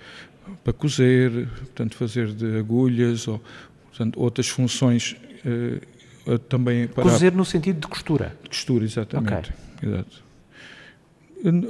para 0.64 0.73
cozer, 0.73 1.49
portanto, 1.49 1.95
fazer 1.97 2.33
de 2.33 2.59
agulhas 2.59 3.29
ou 3.29 3.40
portanto, 3.88 4.19
outras 4.19 4.49
funções 4.49 5.17
eh, 5.45 6.38
também 6.49 6.88
para. 6.88 7.02
Cozer 7.02 7.33
no 7.33 7.45
sentido 7.45 7.81
de 7.81 7.87
costura? 7.87 8.37
De 8.43 8.49
costura, 8.49 8.85
exatamente. 8.85 9.52
Okay. 9.79 9.90
Exato. 9.90 10.31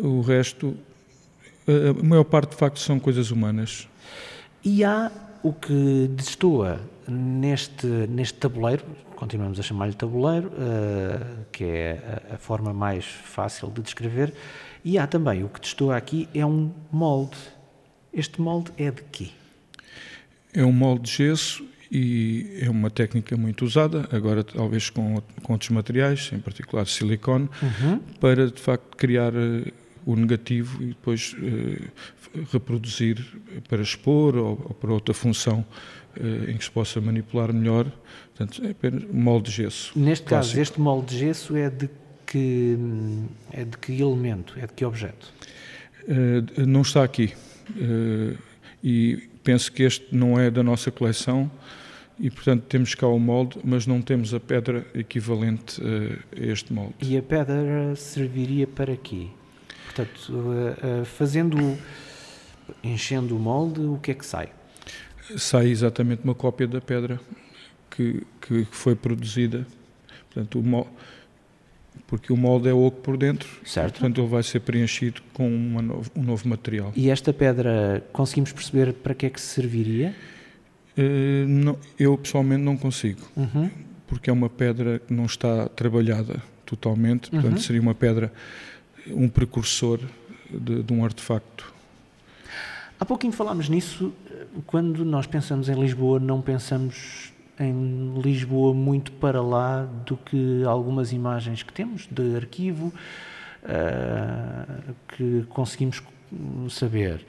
O 0.02 0.20
resto, 0.20 0.76
a 1.68 2.02
maior 2.02 2.24
parte 2.24 2.50
de 2.50 2.56
facto 2.56 2.80
são 2.80 2.98
coisas 2.98 3.30
humanas. 3.30 3.88
E 4.64 4.82
há 4.82 5.10
o 5.42 5.52
que 5.52 6.08
destoa 6.14 6.80
neste, 7.08 7.86
neste 7.86 8.38
tabuleiro, 8.38 8.84
continuamos 9.16 9.58
a 9.58 9.62
chamar-lhe 9.62 9.94
tabuleiro, 9.94 10.48
uh, 10.48 11.44
que 11.52 11.64
é 11.64 12.22
a, 12.30 12.34
a, 12.34 12.38
forma 12.38 12.72
mais 12.72 13.04
fácil 13.04 13.70
de 13.70 13.82
descrever, 13.82 14.32
e 14.84 14.98
há 14.98 15.06
também 15.06 15.44
o 15.44 15.48
que 15.48 15.60
destoa 15.60 15.96
aqui 15.96 16.28
é 16.34 16.44
um 16.44 16.72
molde. 16.90 17.36
Este 18.12 18.40
molde 18.40 18.72
é 18.76 18.90
de 18.90 19.02
quê? 19.02 19.28
É 20.52 20.64
um 20.64 20.72
molde 20.72 21.02
de 21.02 21.16
gesso 21.16 21.64
e 21.90 22.58
é 22.60 22.70
uma 22.70 22.90
técnica 22.90 23.36
muito 23.36 23.64
usada, 23.64 24.08
agora 24.12 24.44
talvez 24.44 24.90
com, 24.90 25.22
com 25.42 25.52
outros 25.52 25.70
materiais, 25.70 26.30
em 26.32 26.38
particular 26.38 26.86
silicone, 26.86 27.48
uhum. 27.62 27.98
para 28.20 28.50
de 28.50 28.60
facto 28.60 28.96
criar 28.96 29.32
uh, 29.34 29.72
o 30.04 30.16
negativo 30.16 30.82
e 30.82 30.86
depois 30.86 31.34
uh, 31.34 32.44
reproduzir 32.52 33.24
para 33.68 33.82
expor 33.82 34.36
ou, 34.36 34.50
ou 34.64 34.74
para 34.74 34.92
outra 34.92 35.14
função 35.14 35.64
uh, 36.16 36.50
em 36.50 36.56
que 36.56 36.64
se 36.64 36.70
possa 36.70 37.00
manipular 37.00 37.52
melhor. 37.52 37.90
Portanto, 38.34 38.64
é 38.64 38.70
apenas 38.70 39.04
molde 39.12 39.50
de 39.50 39.56
gesso. 39.56 39.92
Neste 39.98 40.24
clássico. 40.24 40.56
caso, 40.56 40.60
este 40.60 40.80
molde 40.80 41.14
de 41.14 41.18
gesso 41.18 41.56
é 41.56 41.68
de 41.68 41.88
que, 42.26 42.78
é 43.52 43.64
de 43.64 43.76
que 43.76 44.00
elemento, 44.00 44.54
é 44.58 44.66
de 44.66 44.72
que 44.72 44.84
objeto? 44.84 45.32
Uh, 46.04 46.66
não 46.66 46.82
está 46.82 47.04
aqui. 47.04 47.32
e 48.82 49.28
penso 49.44 49.70
que 49.72 49.82
este 49.82 50.14
não 50.14 50.38
é 50.38 50.50
da 50.50 50.62
nossa 50.62 50.90
coleção 50.90 51.50
e, 52.18 52.30
portanto, 52.30 52.64
temos 52.68 52.94
cá 52.94 53.06
o 53.06 53.18
molde, 53.18 53.58
mas 53.64 53.86
não 53.86 54.02
temos 54.02 54.34
a 54.34 54.40
pedra 54.40 54.86
equivalente 54.94 55.80
a 55.82 56.44
este 56.44 56.72
molde. 56.72 56.94
E 57.00 57.16
a 57.16 57.22
pedra 57.22 57.94
serviria 57.96 58.66
para 58.66 58.94
quê? 58.96 59.28
Portanto, 60.00 60.32
uh, 60.32 61.00
uh, 61.00 61.04
fazendo, 61.04 61.78
enchendo 62.82 63.36
o 63.36 63.38
molde, 63.38 63.80
o 63.80 63.98
que 64.02 64.12
é 64.12 64.14
que 64.14 64.24
sai? 64.24 64.48
Sai 65.36 65.68
exatamente 65.68 66.22
uma 66.24 66.34
cópia 66.34 66.66
da 66.66 66.80
pedra 66.80 67.20
que, 67.90 68.26
que 68.40 68.66
foi 68.70 68.94
produzida. 68.94 69.66
Portanto, 70.26 70.58
o 70.58 70.62
molde, 70.62 70.90
porque 72.06 72.32
o 72.32 72.36
molde 72.36 72.68
é 72.68 72.72
oco 72.72 73.00
por 73.00 73.16
dentro, 73.16 73.48
certo. 73.64 73.98
portanto 73.98 74.20
ele 74.20 74.28
vai 74.28 74.42
ser 74.42 74.60
preenchido 74.60 75.22
com 75.32 75.48
novo, 75.48 76.10
um 76.16 76.22
novo 76.22 76.48
material. 76.48 76.92
E 76.96 77.10
esta 77.10 77.32
pedra, 77.32 78.04
conseguimos 78.12 78.52
perceber 78.52 78.92
para 78.92 79.14
que 79.14 79.26
é 79.26 79.30
que 79.30 79.40
serviria? 79.40 80.14
Uh, 80.96 81.46
não, 81.46 81.78
eu 81.98 82.16
pessoalmente 82.18 82.62
não 82.62 82.76
consigo, 82.76 83.20
uhum. 83.36 83.70
porque 84.06 84.30
é 84.30 84.32
uma 84.32 84.48
pedra 84.48 84.98
que 84.98 85.12
não 85.12 85.24
está 85.24 85.68
trabalhada 85.68 86.42
totalmente, 86.66 87.30
portanto 87.30 87.52
uhum. 87.52 87.58
seria 87.58 87.80
uma 87.80 87.94
pedra 87.94 88.32
um 89.08 89.28
precursor 89.28 90.00
de, 90.50 90.82
de 90.82 90.92
um 90.92 91.04
artefacto. 91.04 91.72
Há 92.98 93.04
pouquinho 93.04 93.32
falámos 93.32 93.68
nisso, 93.68 94.12
quando 94.66 95.04
nós 95.04 95.26
pensamos 95.26 95.68
em 95.68 95.74
Lisboa, 95.74 96.20
não 96.20 96.42
pensamos 96.42 97.32
em 97.58 98.20
Lisboa 98.20 98.74
muito 98.74 99.12
para 99.12 99.42
lá 99.42 99.84
do 100.06 100.16
que 100.16 100.64
algumas 100.64 101.12
imagens 101.12 101.62
que 101.62 101.72
temos 101.72 102.06
de 102.10 102.36
arquivo 102.36 102.92
uh, 103.62 104.94
que 105.08 105.46
conseguimos 105.50 106.02
saber. 106.70 107.24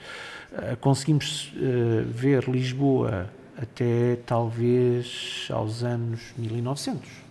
Uh, 0.52 0.78
conseguimos 0.78 1.54
uh, 1.56 2.06
ver 2.06 2.48
Lisboa 2.48 3.30
até 3.58 4.18
talvez 4.26 5.48
aos 5.52 5.84
anos 5.84 6.22
1900. 6.38 7.31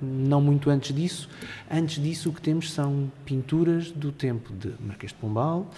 Não 0.00 0.40
muito 0.40 0.70
antes 0.70 0.94
disso. 0.94 1.28
Antes 1.70 2.02
disso, 2.02 2.30
o 2.30 2.32
que 2.32 2.40
temos 2.40 2.72
são 2.72 3.10
pinturas 3.24 3.90
do 3.90 4.12
tempo 4.12 4.52
de 4.52 4.74
Marquês 4.80 5.12
de 5.12 5.18
Pombal 5.18 5.70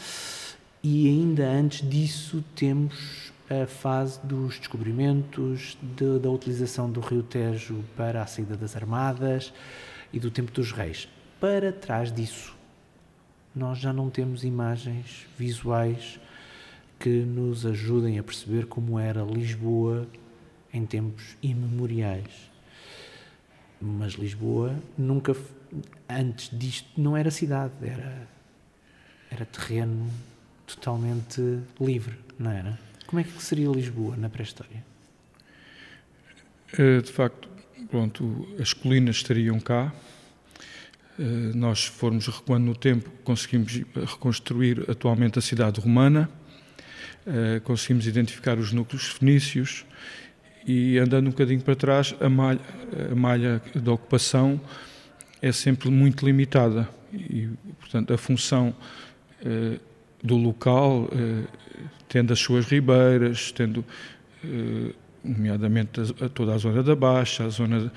e 0.82 1.08
ainda 1.08 1.46
antes 1.46 1.88
disso 1.88 2.42
temos 2.54 3.32
a 3.50 3.66
fase 3.66 4.20
dos 4.24 4.58
descobrimentos, 4.58 5.76
de, 5.82 6.18
da 6.18 6.30
utilização 6.30 6.90
do 6.90 7.00
Rio 7.00 7.22
Tejo 7.22 7.84
para 7.96 8.22
a 8.22 8.26
saída 8.26 8.56
das 8.56 8.76
armadas 8.76 9.52
e 10.12 10.20
do 10.20 10.30
tempo 10.30 10.52
dos 10.52 10.72
reis. 10.72 11.08
Para 11.40 11.72
trás 11.72 12.12
disso, 12.12 12.56
nós 13.54 13.78
já 13.78 13.92
não 13.92 14.08
temos 14.08 14.44
imagens 14.44 15.26
visuais 15.36 16.20
que 16.98 17.08
nos 17.08 17.66
ajudem 17.66 18.18
a 18.18 18.22
perceber 18.22 18.66
como 18.66 18.98
era 18.98 19.22
Lisboa 19.22 20.06
em 20.72 20.86
tempos 20.86 21.36
imemoriais. 21.42 22.49
Mas 23.80 24.12
Lisboa 24.12 24.76
nunca, 24.98 25.34
antes 26.08 26.50
disto, 26.52 26.88
não 27.00 27.16
era 27.16 27.30
cidade, 27.30 27.72
era, 27.82 28.28
era 29.30 29.44
terreno 29.46 30.10
totalmente 30.66 31.40
livre, 31.80 32.18
não 32.38 32.50
era? 32.50 32.78
Como 33.06 33.20
é 33.20 33.24
que 33.24 33.42
seria 33.42 33.68
Lisboa 33.68 34.16
na 34.16 34.28
pré-história? 34.28 34.84
Eh, 36.78 37.00
de 37.00 37.10
facto, 37.10 37.48
pronto, 37.90 38.46
as 38.60 38.72
colinas 38.72 39.16
estariam 39.16 39.58
cá. 39.58 39.92
Eh, 41.18 41.22
nós 41.54 41.86
formos 41.86 42.26
recuando 42.28 42.66
no 42.66 42.76
tempo, 42.76 43.10
conseguimos 43.24 43.72
reconstruir 43.94 44.84
atualmente 44.88 45.38
a 45.38 45.42
cidade 45.42 45.80
romana, 45.80 46.30
eh, 47.26 47.60
conseguimos 47.64 48.06
identificar 48.06 48.58
os 48.58 48.72
núcleos 48.72 49.06
fenícios 49.06 49.84
e 50.66 50.98
andando 50.98 51.26
um 51.26 51.30
bocadinho 51.30 51.60
para 51.60 51.74
trás, 51.74 52.14
a 52.20 52.28
malha, 52.28 52.60
a 53.10 53.14
malha 53.14 53.62
da 53.74 53.92
ocupação 53.92 54.60
é 55.40 55.52
sempre 55.52 55.90
muito 55.90 56.24
limitada. 56.24 56.88
E, 57.12 57.48
portanto, 57.78 58.12
a 58.12 58.18
função 58.18 58.74
do 60.22 60.36
local 60.36 61.08
tendo 62.10 62.32
as 62.32 62.40
suas 62.40 62.66
ribeiras, 62.66 63.52
tendo, 63.52 63.84
eh, 64.44 64.92
nomeadamente, 65.22 66.00
a, 66.00 66.26
a 66.26 66.28
toda 66.28 66.52
a 66.54 66.58
zona 66.58 66.82
da 66.82 66.96
Baixa, 66.96 67.44
a 67.44 67.48
zona 67.48 67.92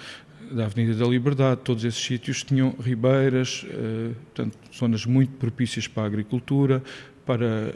da 0.51 0.65
Avenida 0.65 0.93
da 0.93 1.08
Liberdade, 1.08 1.62
todos 1.63 1.84
esses 1.84 2.00
sítios 2.00 2.43
tinham 2.43 2.75
ribeiras, 2.79 3.65
eh, 3.67 4.12
portanto, 4.25 4.55
zonas 4.72 5.08
muito 5.08 5.32
propícias 5.38 5.88
para 5.88 6.03
a 6.03 6.05
agricultura, 6.05 6.84
para, 7.25 7.74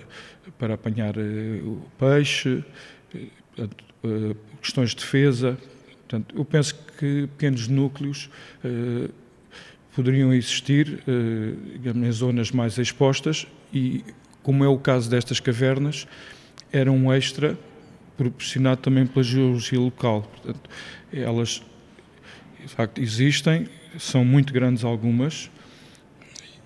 para 0.60 0.76
apanhar 0.76 1.18
eh, 1.18 1.60
o 1.64 1.82
peixe, 1.98 2.64
questões 4.62 4.92
de 4.92 4.98
defesa. 4.98 5.58
Portanto, 6.08 6.36
eu 6.38 6.46
penso 6.46 6.76
que 6.98 7.28
pequenos 7.28 7.68
núcleos 7.68 8.30
poderiam 9.96 10.34
existir 10.34 11.04
digamos, 11.74 12.08
em 12.08 12.12
zonas 12.12 12.52
mais 12.52 12.78
expostas 12.78 13.48
e 13.74 14.04
como 14.48 14.64
é 14.64 14.68
o 14.70 14.78
caso 14.78 15.10
destas 15.10 15.42
cavernas, 15.42 16.08
era 16.72 16.90
um 16.90 17.12
extra 17.12 17.58
proporcionado 18.16 18.82
também 18.82 19.06
pela 19.06 19.22
geologia 19.22 19.78
local. 19.78 20.22
Portanto, 20.22 20.70
elas, 21.12 21.62
de 22.62 22.70
facto, 22.70 23.02
existem, 23.02 23.68
são 24.00 24.24
muito 24.24 24.54
grandes 24.54 24.86
algumas, 24.86 25.52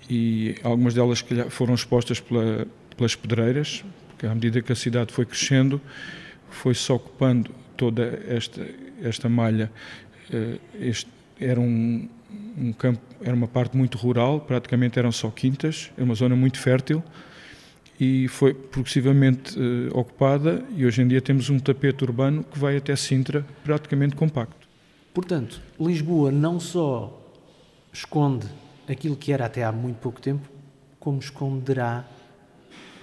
e 0.08 0.56
algumas 0.62 0.94
delas 0.94 1.26
foram 1.50 1.74
expostas 1.74 2.20
pela, 2.20 2.68
pelas 2.96 3.15
pedreiras, 3.15 3.84
porque 4.10 4.28
à 4.28 4.36
medida 4.36 4.62
que 4.62 4.72
a 4.72 4.76
cidade 4.76 5.12
foi 5.12 5.26
crescendo, 5.26 5.82
foi-se 6.52 6.92
ocupando 6.92 7.52
toda 7.76 8.22
esta, 8.28 8.66
esta 9.02 9.28
malha. 9.28 9.72
Eh, 10.32 10.58
este, 10.80 11.10
era 11.40 11.60
um, 11.60 12.08
um 12.58 12.72
campo, 12.74 13.02
era 13.22 13.34
uma 13.34 13.48
parte 13.48 13.76
muito 13.76 13.98
rural, 13.98 14.42
praticamente 14.42 15.00
eram 15.00 15.12
só 15.12 15.30
quintas, 15.30 15.92
é 15.98 16.04
uma 16.04 16.14
zona 16.14 16.36
muito 16.36 16.60
fértil, 16.60 17.04
e 18.00 18.28
foi 18.28 18.54
progressivamente 18.54 19.58
uh, 19.60 19.98
ocupada 19.98 20.64
e 20.76 20.86
hoje 20.86 21.02
em 21.04 21.08
dia 21.08 21.22
temos 21.22 21.50
um 21.50 21.60
tapete 21.60 22.04
urbano 22.04 22.44
que 22.44 22.58
vai 22.58 22.76
até 22.76 22.96
Sintra 22.96 23.46
praticamente 23.64 24.16
compacto. 24.16 24.68
Portanto, 25.14 25.62
Lisboa 25.80 26.32
não 26.32 26.60
só 26.60 27.22
esconde 27.94 28.48
aquilo 28.90 29.16
que 29.16 29.32
era 29.32 29.46
até 29.46 29.64
há 29.64 29.72
muito 29.72 29.98
pouco 29.98 30.20
tempo, 30.20 30.50
como 31.00 31.20
esconderá 31.20 32.06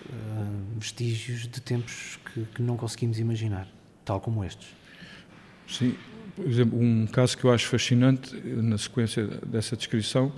uh, 0.08 0.78
vestígios 0.78 1.42
de 1.48 1.60
tempos 1.60 2.18
que, 2.26 2.44
que 2.54 2.62
não 2.62 2.76
conseguimos 2.76 3.18
imaginar, 3.18 3.68
tal 4.04 4.20
como 4.20 4.44
estes. 4.44 4.68
Sim, 5.68 5.94
por 6.34 6.46
exemplo, 6.46 6.78
um 6.80 7.06
caso 7.06 7.36
que 7.36 7.44
eu 7.44 7.52
acho 7.52 7.66
fascinante 7.66 8.34
na 8.36 8.78
sequência 8.78 9.26
dessa 9.26 9.76
descrição 9.76 10.32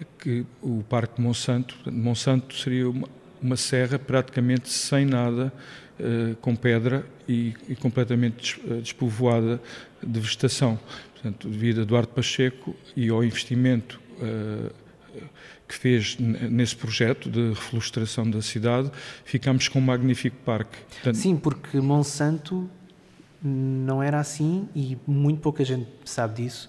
é 0.00 0.04
que 0.18 0.44
o 0.60 0.82
Parque 0.88 1.16
de 1.16 1.22
Monsanto, 1.22 1.76
Monsanto 1.90 2.54
seria 2.56 2.88
uma, 2.88 3.08
uma 3.40 3.56
serra 3.56 3.98
praticamente 3.98 4.68
sem 4.68 5.04
nada, 5.04 5.52
uh, 6.00 6.34
com 6.36 6.56
pedra 6.56 7.06
e, 7.28 7.54
e, 7.68 7.76
completamente 7.76 8.60
eh, 8.68 8.80
despovoada 8.80 9.60
de 10.02 10.20
vegetação. 10.20 10.78
Portanto, 11.14 11.48
devido 11.48 11.78
a 11.78 11.82
Eduardo 11.82 12.08
Pacheco 12.08 12.76
e 12.94 13.08
ao 13.08 13.24
investimento 13.24 13.98
que 15.68 15.74
fez 15.74 16.16
nesse 16.18 16.76
projeto 16.76 17.30
de 17.30 17.50
reflorestação 17.50 18.28
da 18.28 18.42
cidade, 18.42 18.90
ficamos 19.24 19.68
com 19.68 19.78
um 19.78 19.82
magnífico 19.82 20.36
parque. 20.44 20.76
Portanto, 20.90 21.16
Sim, 21.16 21.36
porque 21.36 21.80
Monsanto 21.80 22.68
não 23.42 24.02
era 24.02 24.18
assim 24.18 24.68
e 24.74 24.96
muito 25.06 25.40
pouca 25.40 25.64
gente 25.64 25.86
sabe 26.04 26.42
disso. 26.42 26.68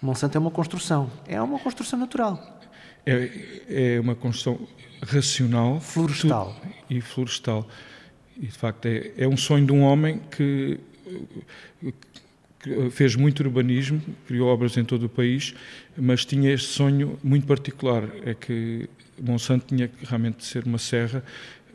Monsanto 0.00 0.36
é 0.36 0.40
uma 0.40 0.50
construção, 0.50 1.10
é 1.26 1.40
uma 1.40 1.58
construção 1.58 1.98
natural. 1.98 2.60
É, 3.04 3.96
é 3.96 4.00
uma 4.00 4.14
construção 4.14 4.66
racional 5.02 5.80
florestal 5.80 6.56
e 6.88 7.00
florestal 7.00 7.66
e 8.36 8.46
de 8.46 8.52
facto 8.52 8.86
é, 8.86 9.12
é 9.16 9.28
um 9.28 9.36
sonho 9.36 9.66
de 9.66 9.72
um 9.72 9.82
homem 9.82 10.20
que, 10.30 10.78
que, 11.80 12.11
fez 12.90 13.16
muito 13.16 13.40
urbanismo 13.40 14.00
criou 14.26 14.48
obras 14.48 14.76
em 14.76 14.84
todo 14.84 15.04
o 15.04 15.08
país 15.08 15.54
mas 15.96 16.24
tinha 16.24 16.52
este 16.52 16.68
sonho 16.68 17.18
muito 17.22 17.46
particular 17.46 18.04
é 18.24 18.34
que 18.34 18.88
Monsanto 19.20 19.66
tinha 19.66 19.88
que 19.88 20.04
realmente 20.06 20.44
ser 20.44 20.64
uma 20.64 20.78
serra 20.78 21.24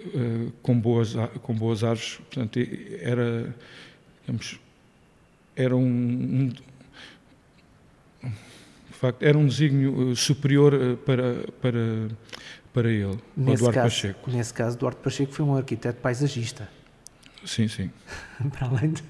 uh, 0.06 0.52
com 0.62 0.80
boas 0.80 1.13
com 1.41 1.54
boas 1.54 1.84
árvores 1.84 2.19
portanto 2.30 2.60
era 3.02 3.54
digamos, 4.28 4.60
era 5.56 5.76
um, 5.76 5.84
um 5.84 6.52
facto, 8.97 9.23
era 9.23 9.38
um 9.38 9.45
desígnio 9.45 10.12
eh, 10.12 10.15
superior 10.15 10.73
eh, 10.73 10.95
para, 11.06 11.45
para, 11.62 12.08
para 12.73 12.91
ele, 12.91 13.17
nesse 13.36 13.63
Eduardo 13.63 13.76
caso, 13.76 13.95
Pacheco. 13.95 14.32
Nesse 14.32 14.54
caso, 14.54 14.78
Eduardo 14.78 14.97
Pacheco 14.97 15.32
foi 15.32 15.45
um 15.45 15.56
arquiteto 15.56 16.02
paisagista. 16.02 16.69
Sim, 17.45 17.67
sim. 17.67 17.91
para, 18.52 18.67
além 18.67 18.91
de, 18.91 19.04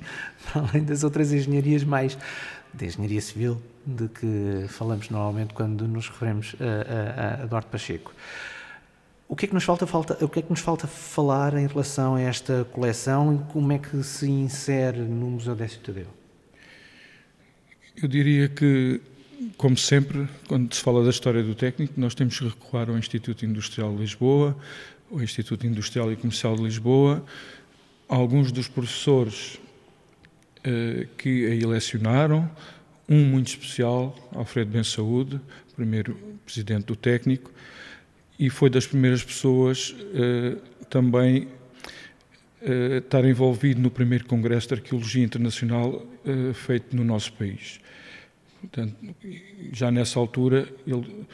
para 0.46 0.62
além 0.62 0.84
das 0.84 1.04
outras 1.04 1.32
engenharias 1.32 1.84
mais 1.84 2.18
de 2.74 2.86
engenharia 2.86 3.22
civil 3.22 3.62
de 3.86 4.08
que 4.10 4.66
falamos 4.68 5.10
normalmente 5.10 5.54
quando 5.54 5.88
nos 5.88 6.10
referimos 6.10 6.56
a, 6.60 7.40
a, 7.40 7.42
a 7.42 7.44
Eduardo 7.46 7.70
Pacheco. 7.70 8.14
O 9.30 9.36
que 9.36 9.46
é 9.46 9.48
que 9.48 9.54
nos 9.54 9.64
falta, 9.64 9.86
falta, 9.86 10.24
o 10.24 10.30
que 10.30 10.40
é 10.40 10.42
que 10.42 10.50
nos 10.50 10.62
falta 10.62 10.88
falar 10.88 11.54
em 11.58 11.68
relação 11.68 12.16
a 12.16 12.22
esta 12.22 12.66
coleção 12.72 13.36
e 13.36 13.52
como 13.52 13.72
é 13.74 13.78
que 13.78 14.02
se 14.04 14.30
insere 14.30 15.00
no 15.00 15.32
Museu 15.32 15.56
Décio 15.56 15.82
Tadeu? 15.82 16.08
Eu 18.02 18.08
diria 18.08 18.48
que 18.48 19.02
como 19.58 19.78
sempre, 19.78 20.28
quando 20.48 20.74
se 20.74 20.82
fala 20.82 21.04
da 21.04 21.10
história 21.10 21.44
do 21.44 21.54
técnico, 21.54 21.94
nós 21.98 22.16
temos 22.16 22.38
que 22.40 22.46
recuar 22.46 22.90
ao 22.90 22.98
Instituto 22.98 23.46
Industrial 23.46 23.92
de 23.94 24.02
Lisboa, 24.02 24.58
ao 25.12 25.22
Instituto 25.22 25.66
Industrial 25.66 26.12
e 26.12 26.16
Comercial 26.16 26.56
de 26.56 26.64
Lisboa, 26.64 27.24
alguns 28.08 28.52
dos 28.52 28.68
professores 28.68 29.60
eh, 30.64 31.08
que 31.18 31.46
aí 31.46 31.66
lecionaram, 31.66 32.50
um 33.10 33.24
muito 33.24 33.48
especial, 33.48 34.16
Alfredo 34.34 34.72
Ben 34.72 34.84
Saúde, 34.84 35.40
primeiro 35.76 36.18
presidente 36.46 36.86
do 36.86 36.96
técnico, 36.96 37.52
e 38.40 38.50
foi 38.50 38.70
das 38.70 38.86
primeiras 38.86 39.24
pessoas 39.24 39.96
eh, 40.14 40.58
também 40.90 41.48
eh, 42.62 42.98
estar 42.98 43.26
envolvido 43.26 43.82
no 43.82 43.90
primeiro 43.90 44.26
Congresso 44.26 44.68
de 44.70 44.74
Arqueologia 44.76 45.24
Internacional 45.24 46.06
eh, 46.26 46.54
feito 46.54 46.96
no 46.96 47.04
nosso 47.04 47.34
país. 47.34 47.80
Portanto, 48.60 48.96
já 49.72 49.92
nessa 49.92 50.20
altura 50.20 50.68
ele 50.86 51.26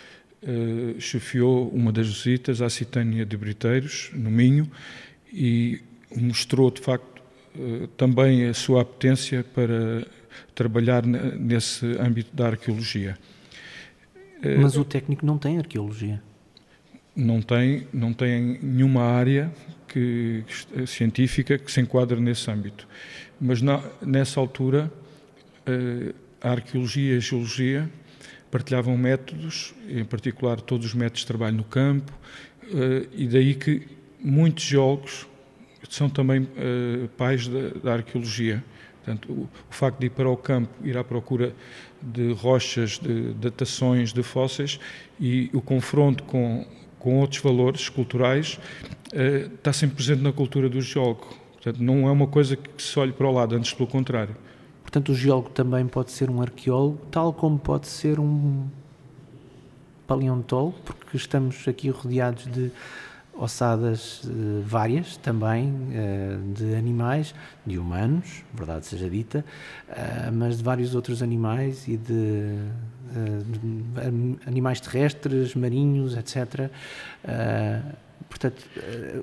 chefiou 0.99 1.69
uma 1.69 1.89
das 1.89 2.05
visitas 2.05 2.61
à 2.61 2.69
Citânia 2.69 3.25
de 3.25 3.37
Briteiros, 3.37 4.11
no 4.13 4.29
Minho, 4.29 4.69
e 5.31 5.79
mostrou, 6.15 6.71
de 6.71 6.81
facto, 6.81 7.21
uh, 7.55 7.87
também 7.89 8.47
a 8.47 8.53
sua 8.53 8.81
apetência 8.81 9.43
para 9.43 10.05
trabalhar 10.55 11.05
nesse 11.05 11.85
âmbito 11.99 12.35
da 12.35 12.47
arqueologia. 12.47 13.17
Mas 14.59 14.75
o 14.75 14.83
técnico 14.83 15.25
não 15.25 15.37
tem 15.37 15.57
arqueologia? 15.57 16.21
Não 17.15 17.41
tem, 17.41 17.87
não 17.93 18.11
tem 18.11 18.59
nenhuma 18.61 19.03
área 19.03 19.53
que, 19.87 20.43
científica 20.85 21.57
que 21.57 21.71
se 21.71 21.79
enquadre 21.79 22.19
nesse 22.19 22.49
âmbito. 22.51 22.87
Mas 23.39 23.61
na, 23.61 23.81
nessa 24.01 24.39
altura, 24.39 24.91
a 26.41 26.51
arqueologia 26.51 27.13
e 27.13 27.17
a 27.17 27.19
geologia 27.19 27.89
partilhavam 28.51 28.97
métodos, 28.97 29.73
em 29.87 30.03
particular 30.03 30.59
todos 30.59 30.87
os 30.87 30.93
métodos 30.93 31.21
de 31.21 31.27
trabalho 31.27 31.57
no 31.57 31.63
campo, 31.63 32.11
e 33.13 33.27
daí 33.27 33.55
que 33.55 33.87
muitos 34.19 34.63
geólogos 34.63 35.27
são 35.89 36.09
também 36.09 36.47
pais 37.17 37.47
da, 37.47 37.69
da 37.83 37.93
arqueologia. 37.93 38.63
Portanto, 39.03 39.31
o, 39.31 39.41
o, 39.43 39.73
facto 39.73 39.99
de 39.99 40.05
ir 40.05 40.09
para 40.11 40.29
o 40.29 40.37
campo, 40.37 40.69
ir 40.83 40.97
à 40.97 41.03
procura 41.03 41.53
de 42.01 42.31
rochas, 42.33 42.97
de 42.97 43.33
datações, 43.33 44.13
de 44.13 44.23
fósseis 44.23 44.79
e 45.19 45.49
o 45.53 45.61
confronto 45.61 46.23
com, 46.23 46.65
com 46.99 47.19
outros 47.19 47.41
valores 47.41 47.89
culturais 47.89 48.59
uh, 49.13 49.53
está 49.53 49.73
sempre 49.73 49.97
presente 49.97 50.21
na 50.21 50.31
cultura 50.31 50.69
do 50.69 50.81
geólogo. 50.81 51.27
Portanto, 51.53 51.81
não 51.81 52.07
é 52.07 52.11
uma 52.11 52.27
coisa 52.27 52.55
que 52.55 52.81
se 52.81 52.97
olhe 52.99 53.11
para 53.11 53.27
o 53.27 53.31
lado, 53.31 53.55
antes 53.55 53.73
pelo 53.73 53.87
contrário. 53.87 54.35
Portanto, 54.81 55.11
o 55.11 55.15
geólogo 55.15 55.49
também 55.49 55.85
pode 55.87 56.11
ser 56.11 56.29
um 56.29 56.41
arqueólogo, 56.41 56.99
tal 57.09 57.33
como 57.33 57.57
pode 57.57 57.87
ser 57.87 58.19
um 58.19 58.67
paleontólogo, 60.05 60.75
porque 60.83 61.17
estamos 61.17 61.67
aqui 61.67 61.89
rodeados 61.89 62.45
de 62.51 62.69
ossadas 63.35 64.23
uh, 64.23 64.61
várias 64.63 65.17
também 65.17 65.69
uh, 65.69 66.53
de 66.53 66.75
animais, 66.75 67.33
de 67.65 67.77
humanos, 67.77 68.43
verdade 68.53 68.85
seja 68.85 69.09
dita, 69.09 69.43
uh, 69.89 70.31
mas 70.31 70.57
de 70.57 70.63
vários 70.63 70.93
outros 70.95 71.21
animais 71.21 71.87
e 71.87 71.97
de, 71.97 72.55
de 73.45 74.37
animais 74.47 74.79
terrestres, 74.79 75.55
marinhos, 75.55 76.15
etc. 76.15 76.69
portanto, 78.27 78.63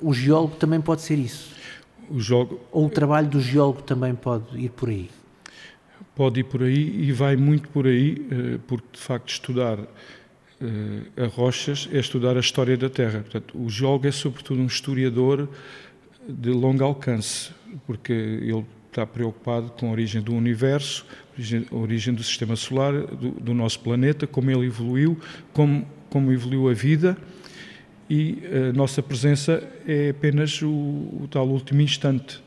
o 0.01 0.13
geólogo 0.15 0.57
também 0.57 0.81
pode 0.81 1.03
ser 1.03 1.19
isso. 1.19 1.55
O 2.09 2.21
geólogo... 2.21 2.61
Ou 2.71 2.87
o 2.87 2.91
trabalho 2.91 3.29
do 3.29 3.41
geólogo 3.41 3.83
também 3.83 4.15
pode 4.15 4.59
ir 4.59 4.71
por 4.71 4.89
aí? 4.89 5.11
Pode 6.15 6.41
ir 6.41 6.45
por 6.45 6.63
aí 6.63 7.03
e 7.03 7.13
vai 7.13 7.37
muito 7.37 7.69
por 7.69 7.87
aí, 7.87 8.61
porque 8.67 8.87
de 8.93 9.01
facto 9.01 9.29
estudar 9.29 9.79
a 11.17 11.27
rochas 11.27 11.89
é 11.93 11.99
estudar 11.99 12.37
a 12.37 12.41
história 12.41 12.77
da 12.77 12.91
Terra. 12.91 13.21
Portanto, 13.21 13.59
o 13.59 13.69
geólogo 13.71 14.07
é 14.07 14.13
sobretudo 14.13 14.61
um 14.61 14.67
historiador 14.67 15.49
de 16.29 16.51
longo 16.51 16.85
alcance, 16.85 17.51
porque 17.87 18.13
ele 18.13 18.65
está 18.89 19.07
preocupado 19.07 19.71
com 19.71 19.89
a 19.89 19.93
origem 19.93 20.21
do 20.21 20.35
universo, 20.35 21.07
a 21.71 21.75
origem 21.75 22.13
do 22.13 22.23
sistema 22.23 22.57
solar, 22.57 22.93
do, 22.93 23.31
do 23.31 23.55
nosso 23.55 23.81
planeta, 23.81 24.27
como 24.27 24.51
ele 24.51 24.67
evoluiu, 24.67 25.19
como, 25.53 25.87
como 26.11 26.33
evoluiu 26.33 26.69
a 26.69 26.75
vida 26.75 27.17
e 28.11 28.43
a 28.71 28.73
nossa 28.73 29.01
presença 29.01 29.63
é 29.87 30.11
apenas 30.11 30.61
o, 30.63 30.69
o 30.69 31.29
tal 31.31 31.49
último 31.49 31.81
instante. 31.81 32.43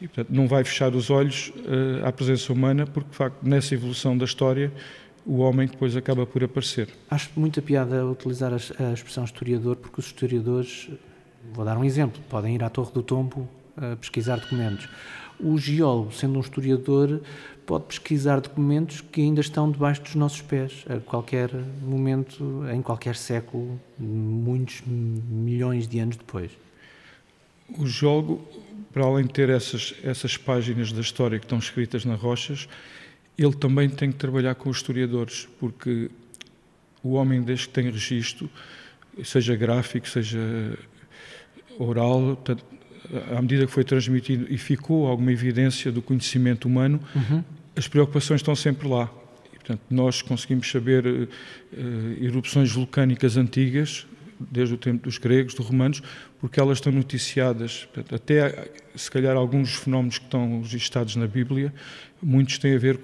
E, 0.00 0.08
portanto, 0.08 0.30
não 0.30 0.48
vai 0.48 0.64
fechar 0.64 0.94
os 0.94 1.10
olhos 1.10 1.52
uh, 1.58 2.06
à 2.06 2.10
presença 2.10 2.50
humana, 2.50 2.86
porque, 2.86 3.10
de 3.10 3.16
facto, 3.16 3.46
nessa 3.46 3.74
evolução 3.74 4.16
da 4.16 4.24
história, 4.24 4.72
o 5.24 5.38
homem 5.38 5.66
depois 5.66 5.96
acaba 5.96 6.26
por 6.26 6.42
aparecer. 6.42 6.88
Acho 7.10 7.30
muita 7.36 7.62
piada 7.62 8.04
utilizar 8.06 8.52
a, 8.52 8.92
expressão 8.92 9.24
historiador, 9.24 9.76
porque 9.76 10.00
os 10.00 10.06
historiadores, 10.06 10.90
vou 11.52 11.64
dar 11.64 11.76
um 11.76 11.84
exemplo, 11.84 12.20
podem 12.28 12.54
ir 12.54 12.62
à 12.62 12.68
Torre 12.68 12.92
do 12.92 13.02
Tombo 13.02 13.48
a 13.76 13.96
pesquisar 13.96 14.36
documentos. 14.36 14.88
O 15.40 15.58
geólogo, 15.58 16.12
sendo 16.12 16.36
um 16.36 16.40
historiador, 16.40 17.20
pode 17.66 17.84
pesquisar 17.84 18.40
documentos 18.40 19.00
que 19.00 19.20
ainda 19.20 19.40
estão 19.40 19.70
debaixo 19.70 20.02
dos 20.02 20.14
nossos 20.14 20.42
pés, 20.42 20.84
a 20.88 20.98
qualquer 20.98 21.50
momento, 21.82 22.64
em 22.72 22.82
qualquer 22.82 23.16
século, 23.16 23.80
muitos 23.98 24.82
milhões 24.86 25.88
de 25.88 25.98
anos 25.98 26.16
depois. 26.16 26.50
O 27.78 27.86
geólogo, 27.86 28.46
para 28.92 29.04
além 29.04 29.24
de 29.24 29.32
ter 29.32 29.48
essas, 29.48 29.94
essas 30.02 30.36
páginas 30.36 30.92
da 30.92 31.00
história 31.00 31.38
que 31.38 31.46
estão 31.46 31.58
escritas 31.58 32.04
nas 32.04 32.20
rochas, 32.20 32.68
ele 33.36 33.54
também 33.54 33.88
tem 33.88 34.12
que 34.12 34.18
trabalhar 34.18 34.54
com 34.54 34.68
os 34.68 34.78
historiadores, 34.78 35.48
porque 35.58 36.10
o 37.02 37.12
homem, 37.12 37.42
desde 37.42 37.68
que 37.68 37.74
tem 37.74 37.90
registro, 37.90 38.48
seja 39.24 39.56
gráfico, 39.56 40.08
seja 40.08 40.38
oral, 41.78 42.38
à 43.36 43.42
medida 43.42 43.66
que 43.66 43.72
foi 43.72 43.84
transmitido 43.84 44.46
e 44.48 44.56
ficou 44.56 45.06
alguma 45.06 45.32
evidência 45.32 45.90
do 45.90 46.00
conhecimento 46.00 46.66
humano, 46.66 47.00
uhum. 47.14 47.42
as 47.76 47.88
preocupações 47.88 48.40
estão 48.40 48.54
sempre 48.54 48.88
lá. 48.88 49.10
E, 49.52 49.56
portanto, 49.56 49.82
nós 49.90 50.22
conseguimos 50.22 50.70
saber 50.70 51.06
uh, 51.06 51.28
erupções 52.20 52.70
vulcânicas 52.70 53.36
antigas, 53.36 54.06
desde 54.50 54.74
o 54.74 54.78
tempo 54.78 55.04
dos 55.04 55.18
gregos, 55.18 55.54
dos 55.54 55.66
romanos, 55.66 56.02
porque 56.40 56.58
elas 56.58 56.78
estão 56.78 56.92
noticiadas. 56.92 57.84
Portanto, 57.92 58.14
até, 58.14 58.70
se 58.94 59.10
calhar, 59.10 59.36
alguns 59.36 59.74
fenómenos 59.74 60.18
que 60.18 60.24
estão 60.24 60.62
registados 60.62 61.16
na 61.16 61.26
Bíblia, 61.26 61.72
muitos 62.20 62.58
têm 62.58 62.74
a 62.74 62.78
ver 62.78 62.98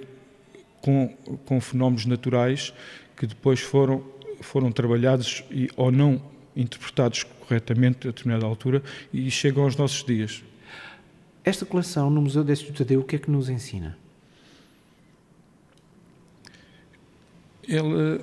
com, 0.82 1.08
com 1.44 1.60
fenómenos 1.60 2.06
naturais 2.06 2.72
que 3.16 3.26
depois 3.26 3.60
foram, 3.60 4.04
foram 4.40 4.70
trabalhados 4.70 5.44
e, 5.50 5.68
ou 5.76 5.90
não 5.90 6.22
interpretados 6.56 7.22
corretamente 7.22 8.08
a 8.08 8.10
determinada 8.10 8.46
altura 8.46 8.82
e 9.12 9.30
chegam 9.30 9.64
aos 9.64 9.76
nossos 9.76 10.04
dias. 10.04 10.42
Esta 11.44 11.64
coleção 11.64 12.10
no 12.10 12.20
Museu 12.20 12.44
Décio 12.44 12.72
Tadeu, 12.72 13.00
o 13.00 13.04
que 13.04 13.16
é 13.16 13.18
que 13.18 13.30
nos 13.30 13.48
ensina? 13.48 13.96
Ele, 17.62 18.20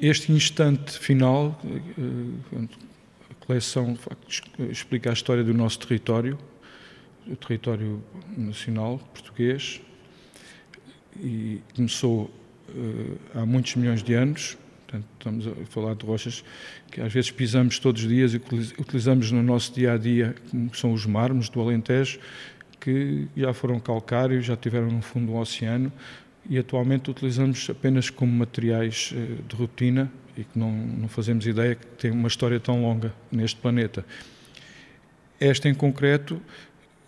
este 0.00 0.32
instante 0.32 0.98
final, 0.98 1.60
eh, 1.64 2.68
a 3.30 3.46
coleção 3.46 3.96
explica 4.70 5.10
a 5.10 5.12
história 5.12 5.44
do 5.44 5.54
nosso 5.54 5.78
território, 5.80 6.38
o 7.26 7.36
território 7.36 8.02
nacional 8.36 8.98
português, 9.12 9.80
e 11.20 11.60
começou 11.74 12.30
uh, 12.68 13.18
há 13.34 13.46
muitos 13.46 13.74
milhões 13.76 14.02
de 14.02 14.14
anos. 14.14 14.56
Portanto, 14.86 15.06
estamos 15.18 15.46
a 15.46 15.66
falar 15.66 15.94
de 15.94 16.06
rochas 16.06 16.42
que 16.90 17.00
às 17.00 17.12
vezes 17.12 17.30
pisamos 17.30 17.78
todos 17.78 18.02
os 18.02 18.08
dias 18.08 18.32
e 18.32 18.36
utilizamos 18.80 19.30
no 19.30 19.42
nosso 19.42 19.74
dia 19.74 19.92
a 19.92 19.98
dia, 19.98 20.34
como 20.50 20.74
são 20.74 20.92
os 20.92 21.04
mármores 21.04 21.50
do 21.50 21.60
Alentejo, 21.60 22.18
que 22.80 23.28
já 23.36 23.52
foram 23.52 23.78
calcários, 23.78 24.46
já 24.46 24.56
tiveram 24.56 24.90
no 24.90 25.02
fundo 25.02 25.26
do 25.26 25.36
oceano 25.36 25.92
e 26.48 26.58
atualmente 26.58 27.10
utilizamos 27.10 27.68
apenas 27.68 28.08
como 28.08 28.32
materiais 28.32 29.12
uh, 29.12 29.42
de 29.42 29.54
rotina 29.56 30.10
e 30.36 30.44
que 30.44 30.58
não, 30.58 30.70
não 30.72 31.08
fazemos 31.08 31.46
ideia 31.46 31.74
que 31.74 31.86
tem 31.86 32.10
uma 32.10 32.28
história 32.28 32.58
tão 32.58 32.80
longa 32.80 33.12
neste 33.30 33.60
planeta. 33.60 34.06
Esta 35.38 35.68
em 35.68 35.74
concreto 35.74 36.40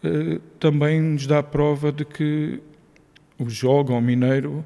uh, 0.04 0.38
também 0.58 1.00
nos 1.00 1.26
dá 1.26 1.42
prova 1.42 1.90
de 1.90 2.04
que 2.04 2.60
o 3.44 3.50
jogo, 3.50 3.92
o 3.92 4.00
mineiro, 4.00 4.64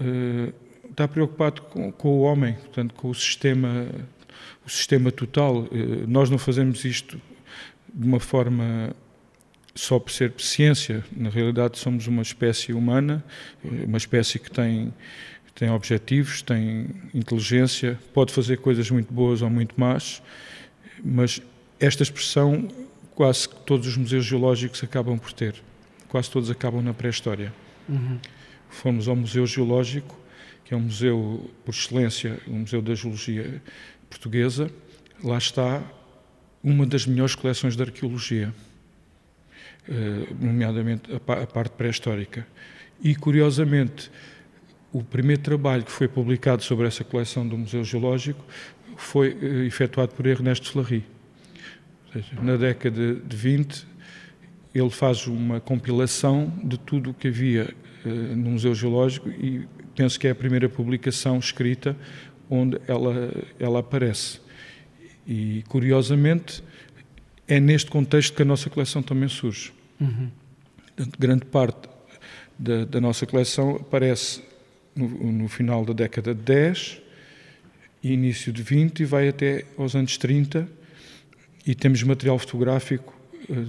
uh, 0.00 0.52
está 0.90 1.08
preocupado 1.08 1.62
com, 1.62 1.90
com, 1.90 2.08
o 2.08 2.20
homem, 2.22 2.54
portanto, 2.54 2.94
com 2.94 3.08
o 3.08 3.14
sistema, 3.14 3.86
o 4.66 4.70
sistema 4.70 5.10
total. 5.10 5.62
Uh, 5.62 6.06
nós 6.06 6.30
não 6.30 6.38
fazemos 6.38 6.84
isto 6.84 7.20
de 7.94 8.06
uma 8.06 8.20
forma 8.20 8.94
só 9.74 9.98
por 9.98 10.12
ser 10.12 10.32
ciência. 10.38 11.04
Na 11.16 11.30
realidade, 11.30 11.78
somos 11.78 12.06
uma 12.06 12.22
espécie 12.22 12.72
humana, 12.72 13.24
eh, 13.64 13.84
uma 13.86 13.98
espécie 13.98 14.38
que 14.38 14.50
tem, 14.50 14.92
tem 15.54 15.70
objetivos, 15.70 16.42
tem 16.42 16.88
inteligência, 17.14 17.98
pode 18.12 18.32
fazer 18.32 18.58
coisas 18.58 18.90
muito 18.90 19.12
boas 19.12 19.42
ou 19.42 19.50
muito 19.50 19.78
más, 19.78 20.22
mas 21.02 21.40
esta 21.80 22.02
expressão 22.02 22.68
quase 23.14 23.48
todos 23.48 23.86
os 23.86 23.96
museus 23.96 24.24
geológicos 24.24 24.82
acabam 24.82 25.18
por 25.18 25.32
ter. 25.32 25.54
Quase 26.08 26.30
todos 26.30 26.50
acabam 26.50 26.82
na 26.82 26.92
pré-história. 26.92 27.52
Uhum. 27.88 28.18
Fomos 28.68 29.08
ao 29.08 29.16
Museu 29.16 29.46
Geológico, 29.46 30.18
que 30.64 30.74
é 30.74 30.76
um 30.76 30.80
museu 30.80 31.50
por 31.64 31.72
excelência, 31.74 32.38
um 32.48 32.60
museu 32.60 32.80
da 32.80 32.94
geologia 32.94 33.62
portuguesa. 34.08 34.70
Lá 35.22 35.38
está 35.38 35.82
uma 36.62 36.86
das 36.86 37.06
melhores 37.06 37.34
coleções 37.34 37.76
de 37.76 37.82
arqueologia, 37.82 38.54
eh, 39.88 40.26
nomeadamente 40.40 41.12
a 41.12 41.46
parte 41.46 41.72
pré-histórica. 41.76 42.46
E, 43.02 43.14
curiosamente, 43.14 44.10
o 44.92 45.02
primeiro 45.02 45.42
trabalho 45.42 45.84
que 45.84 45.90
foi 45.90 46.06
publicado 46.06 46.62
sobre 46.62 46.86
essa 46.86 47.02
coleção 47.02 47.46
do 47.46 47.58
Museu 47.58 47.82
Geológico 47.82 48.44
foi 48.96 49.36
eh, 49.40 49.66
efetuado 49.66 50.14
por 50.14 50.26
Ernesto 50.26 50.70
Fleury. 50.70 51.04
Na 52.42 52.56
década 52.56 53.14
de 53.14 53.36
20, 53.36 53.86
ele 54.74 54.90
faz 54.90 55.26
uma 55.26 55.60
compilação 55.60 56.52
de 56.62 56.78
tudo 56.78 57.10
o 57.10 57.14
que 57.14 57.28
havia 57.28 57.74
uh, 58.04 58.08
no 58.08 58.52
Museu 58.52 58.74
Geológico 58.74 59.28
e 59.28 59.66
penso 59.94 60.18
que 60.18 60.26
é 60.26 60.30
a 60.30 60.34
primeira 60.34 60.68
publicação 60.68 61.38
escrita 61.38 61.96
onde 62.48 62.80
ela, 62.86 63.32
ela 63.58 63.78
aparece. 63.80 64.40
E, 65.26 65.62
curiosamente, 65.68 66.62
é 67.46 67.60
neste 67.60 67.90
contexto 67.90 68.34
que 68.34 68.42
a 68.42 68.44
nossa 68.44 68.68
coleção 68.68 69.02
também 69.02 69.28
surge. 69.28 69.72
Uhum. 70.00 70.30
Portanto, 70.86 71.18
grande 71.18 71.44
parte 71.46 71.88
da, 72.58 72.84
da, 72.84 73.00
nossa 73.00 73.26
coleção 73.26 73.76
aparece 73.76 74.42
no, 74.94 75.08
no, 75.08 75.48
final 75.48 75.84
da 75.84 75.92
década 75.92 76.34
de 76.34 76.42
10 76.42 77.02
e 78.02 78.12
início 78.12 78.52
de 78.52 78.62
20 78.62 79.00
e 79.00 79.04
vai 79.04 79.28
até 79.28 79.64
aos 79.78 79.94
anos 79.94 80.16
30 80.18 80.68
e 81.66 81.74
temos 81.74 82.02
material 82.02 82.38
fotográfico 82.38 83.14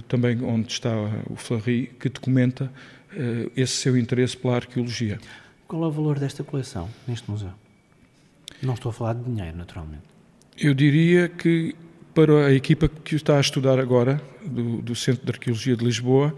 também 0.08 0.42
onde 0.42 0.72
está 0.72 0.90
o 1.28 1.36
Fleury 1.36 1.90
que 1.98 2.08
documenta 2.08 2.70
uh, 3.12 3.50
esse 3.56 3.72
seu 3.72 3.96
interesse 3.96 4.36
pela 4.36 4.56
arqueologia. 4.56 5.18
Qual 5.66 5.82
é 5.84 5.86
o 5.86 5.90
valor 5.90 6.18
desta 6.18 6.44
coleção 6.44 6.88
neste 7.06 7.30
museu? 7.30 7.52
Não 8.62 8.74
estou 8.74 8.90
a 8.90 8.92
falar 8.92 9.14
de 9.14 9.24
dinheiro, 9.24 9.56
naturalmente. 9.56 10.04
Eu 10.56 10.74
diria 10.74 11.28
que 11.28 11.74
para 12.14 12.46
a 12.46 12.52
equipa 12.52 12.88
que 12.88 13.16
está 13.16 13.38
a 13.38 13.40
estudar 13.40 13.78
agora, 13.78 14.22
do, 14.44 14.80
do 14.80 14.94
Centro 14.94 15.24
de 15.24 15.32
Arqueologia 15.32 15.76
de 15.76 15.84
Lisboa, 15.84 16.34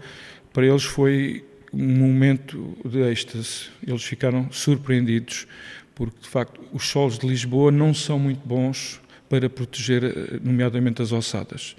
para 0.51 0.65
eles 0.65 0.83
foi 0.83 1.45
um 1.71 1.97
momento 1.97 2.75
de 2.83 2.99
êxtase. 3.01 3.69
Eles 3.85 4.03
ficaram 4.03 4.51
surpreendidos, 4.51 5.47
porque 5.93 6.19
de 6.21 6.27
facto 6.27 6.59
os 6.73 6.87
solos 6.87 7.19
de 7.19 7.27
Lisboa 7.27 7.71
não 7.71 7.93
são 7.93 8.17
muito 8.17 8.41
bons 8.47 8.99
para 9.29 9.49
proteger, 9.49 10.03
eh, 10.03 10.39
nomeadamente 10.41 11.01
as 11.01 11.11
ossadas. 11.11 11.75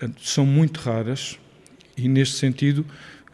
Portanto, 0.00 0.26
são 0.26 0.46
muito 0.46 0.80
raras 0.80 1.38
e, 1.94 2.08
neste 2.08 2.36
sentido, 2.36 2.86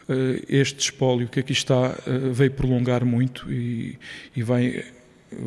eh, 0.09 0.43
este 0.49 0.81
espólio 0.81 1.29
que 1.29 1.39
aqui 1.39 1.53
está 1.53 1.97
eh, 2.05 2.29
veio 2.33 2.51
prolongar 2.51 3.05
muito 3.05 3.49
e, 3.49 3.97
e 4.35 4.43
vai, 4.43 4.83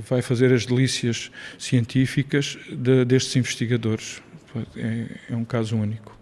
vai 0.09 0.23
fazer 0.23 0.51
as 0.51 0.65
delícias 0.65 1.31
científicas 1.59 2.57
de, 2.73 3.05
destes 3.05 3.37
investigadores. 3.37 4.23
É, 4.75 5.07
é 5.29 5.37
um 5.37 5.45
caso 5.45 5.77
único. 5.77 6.20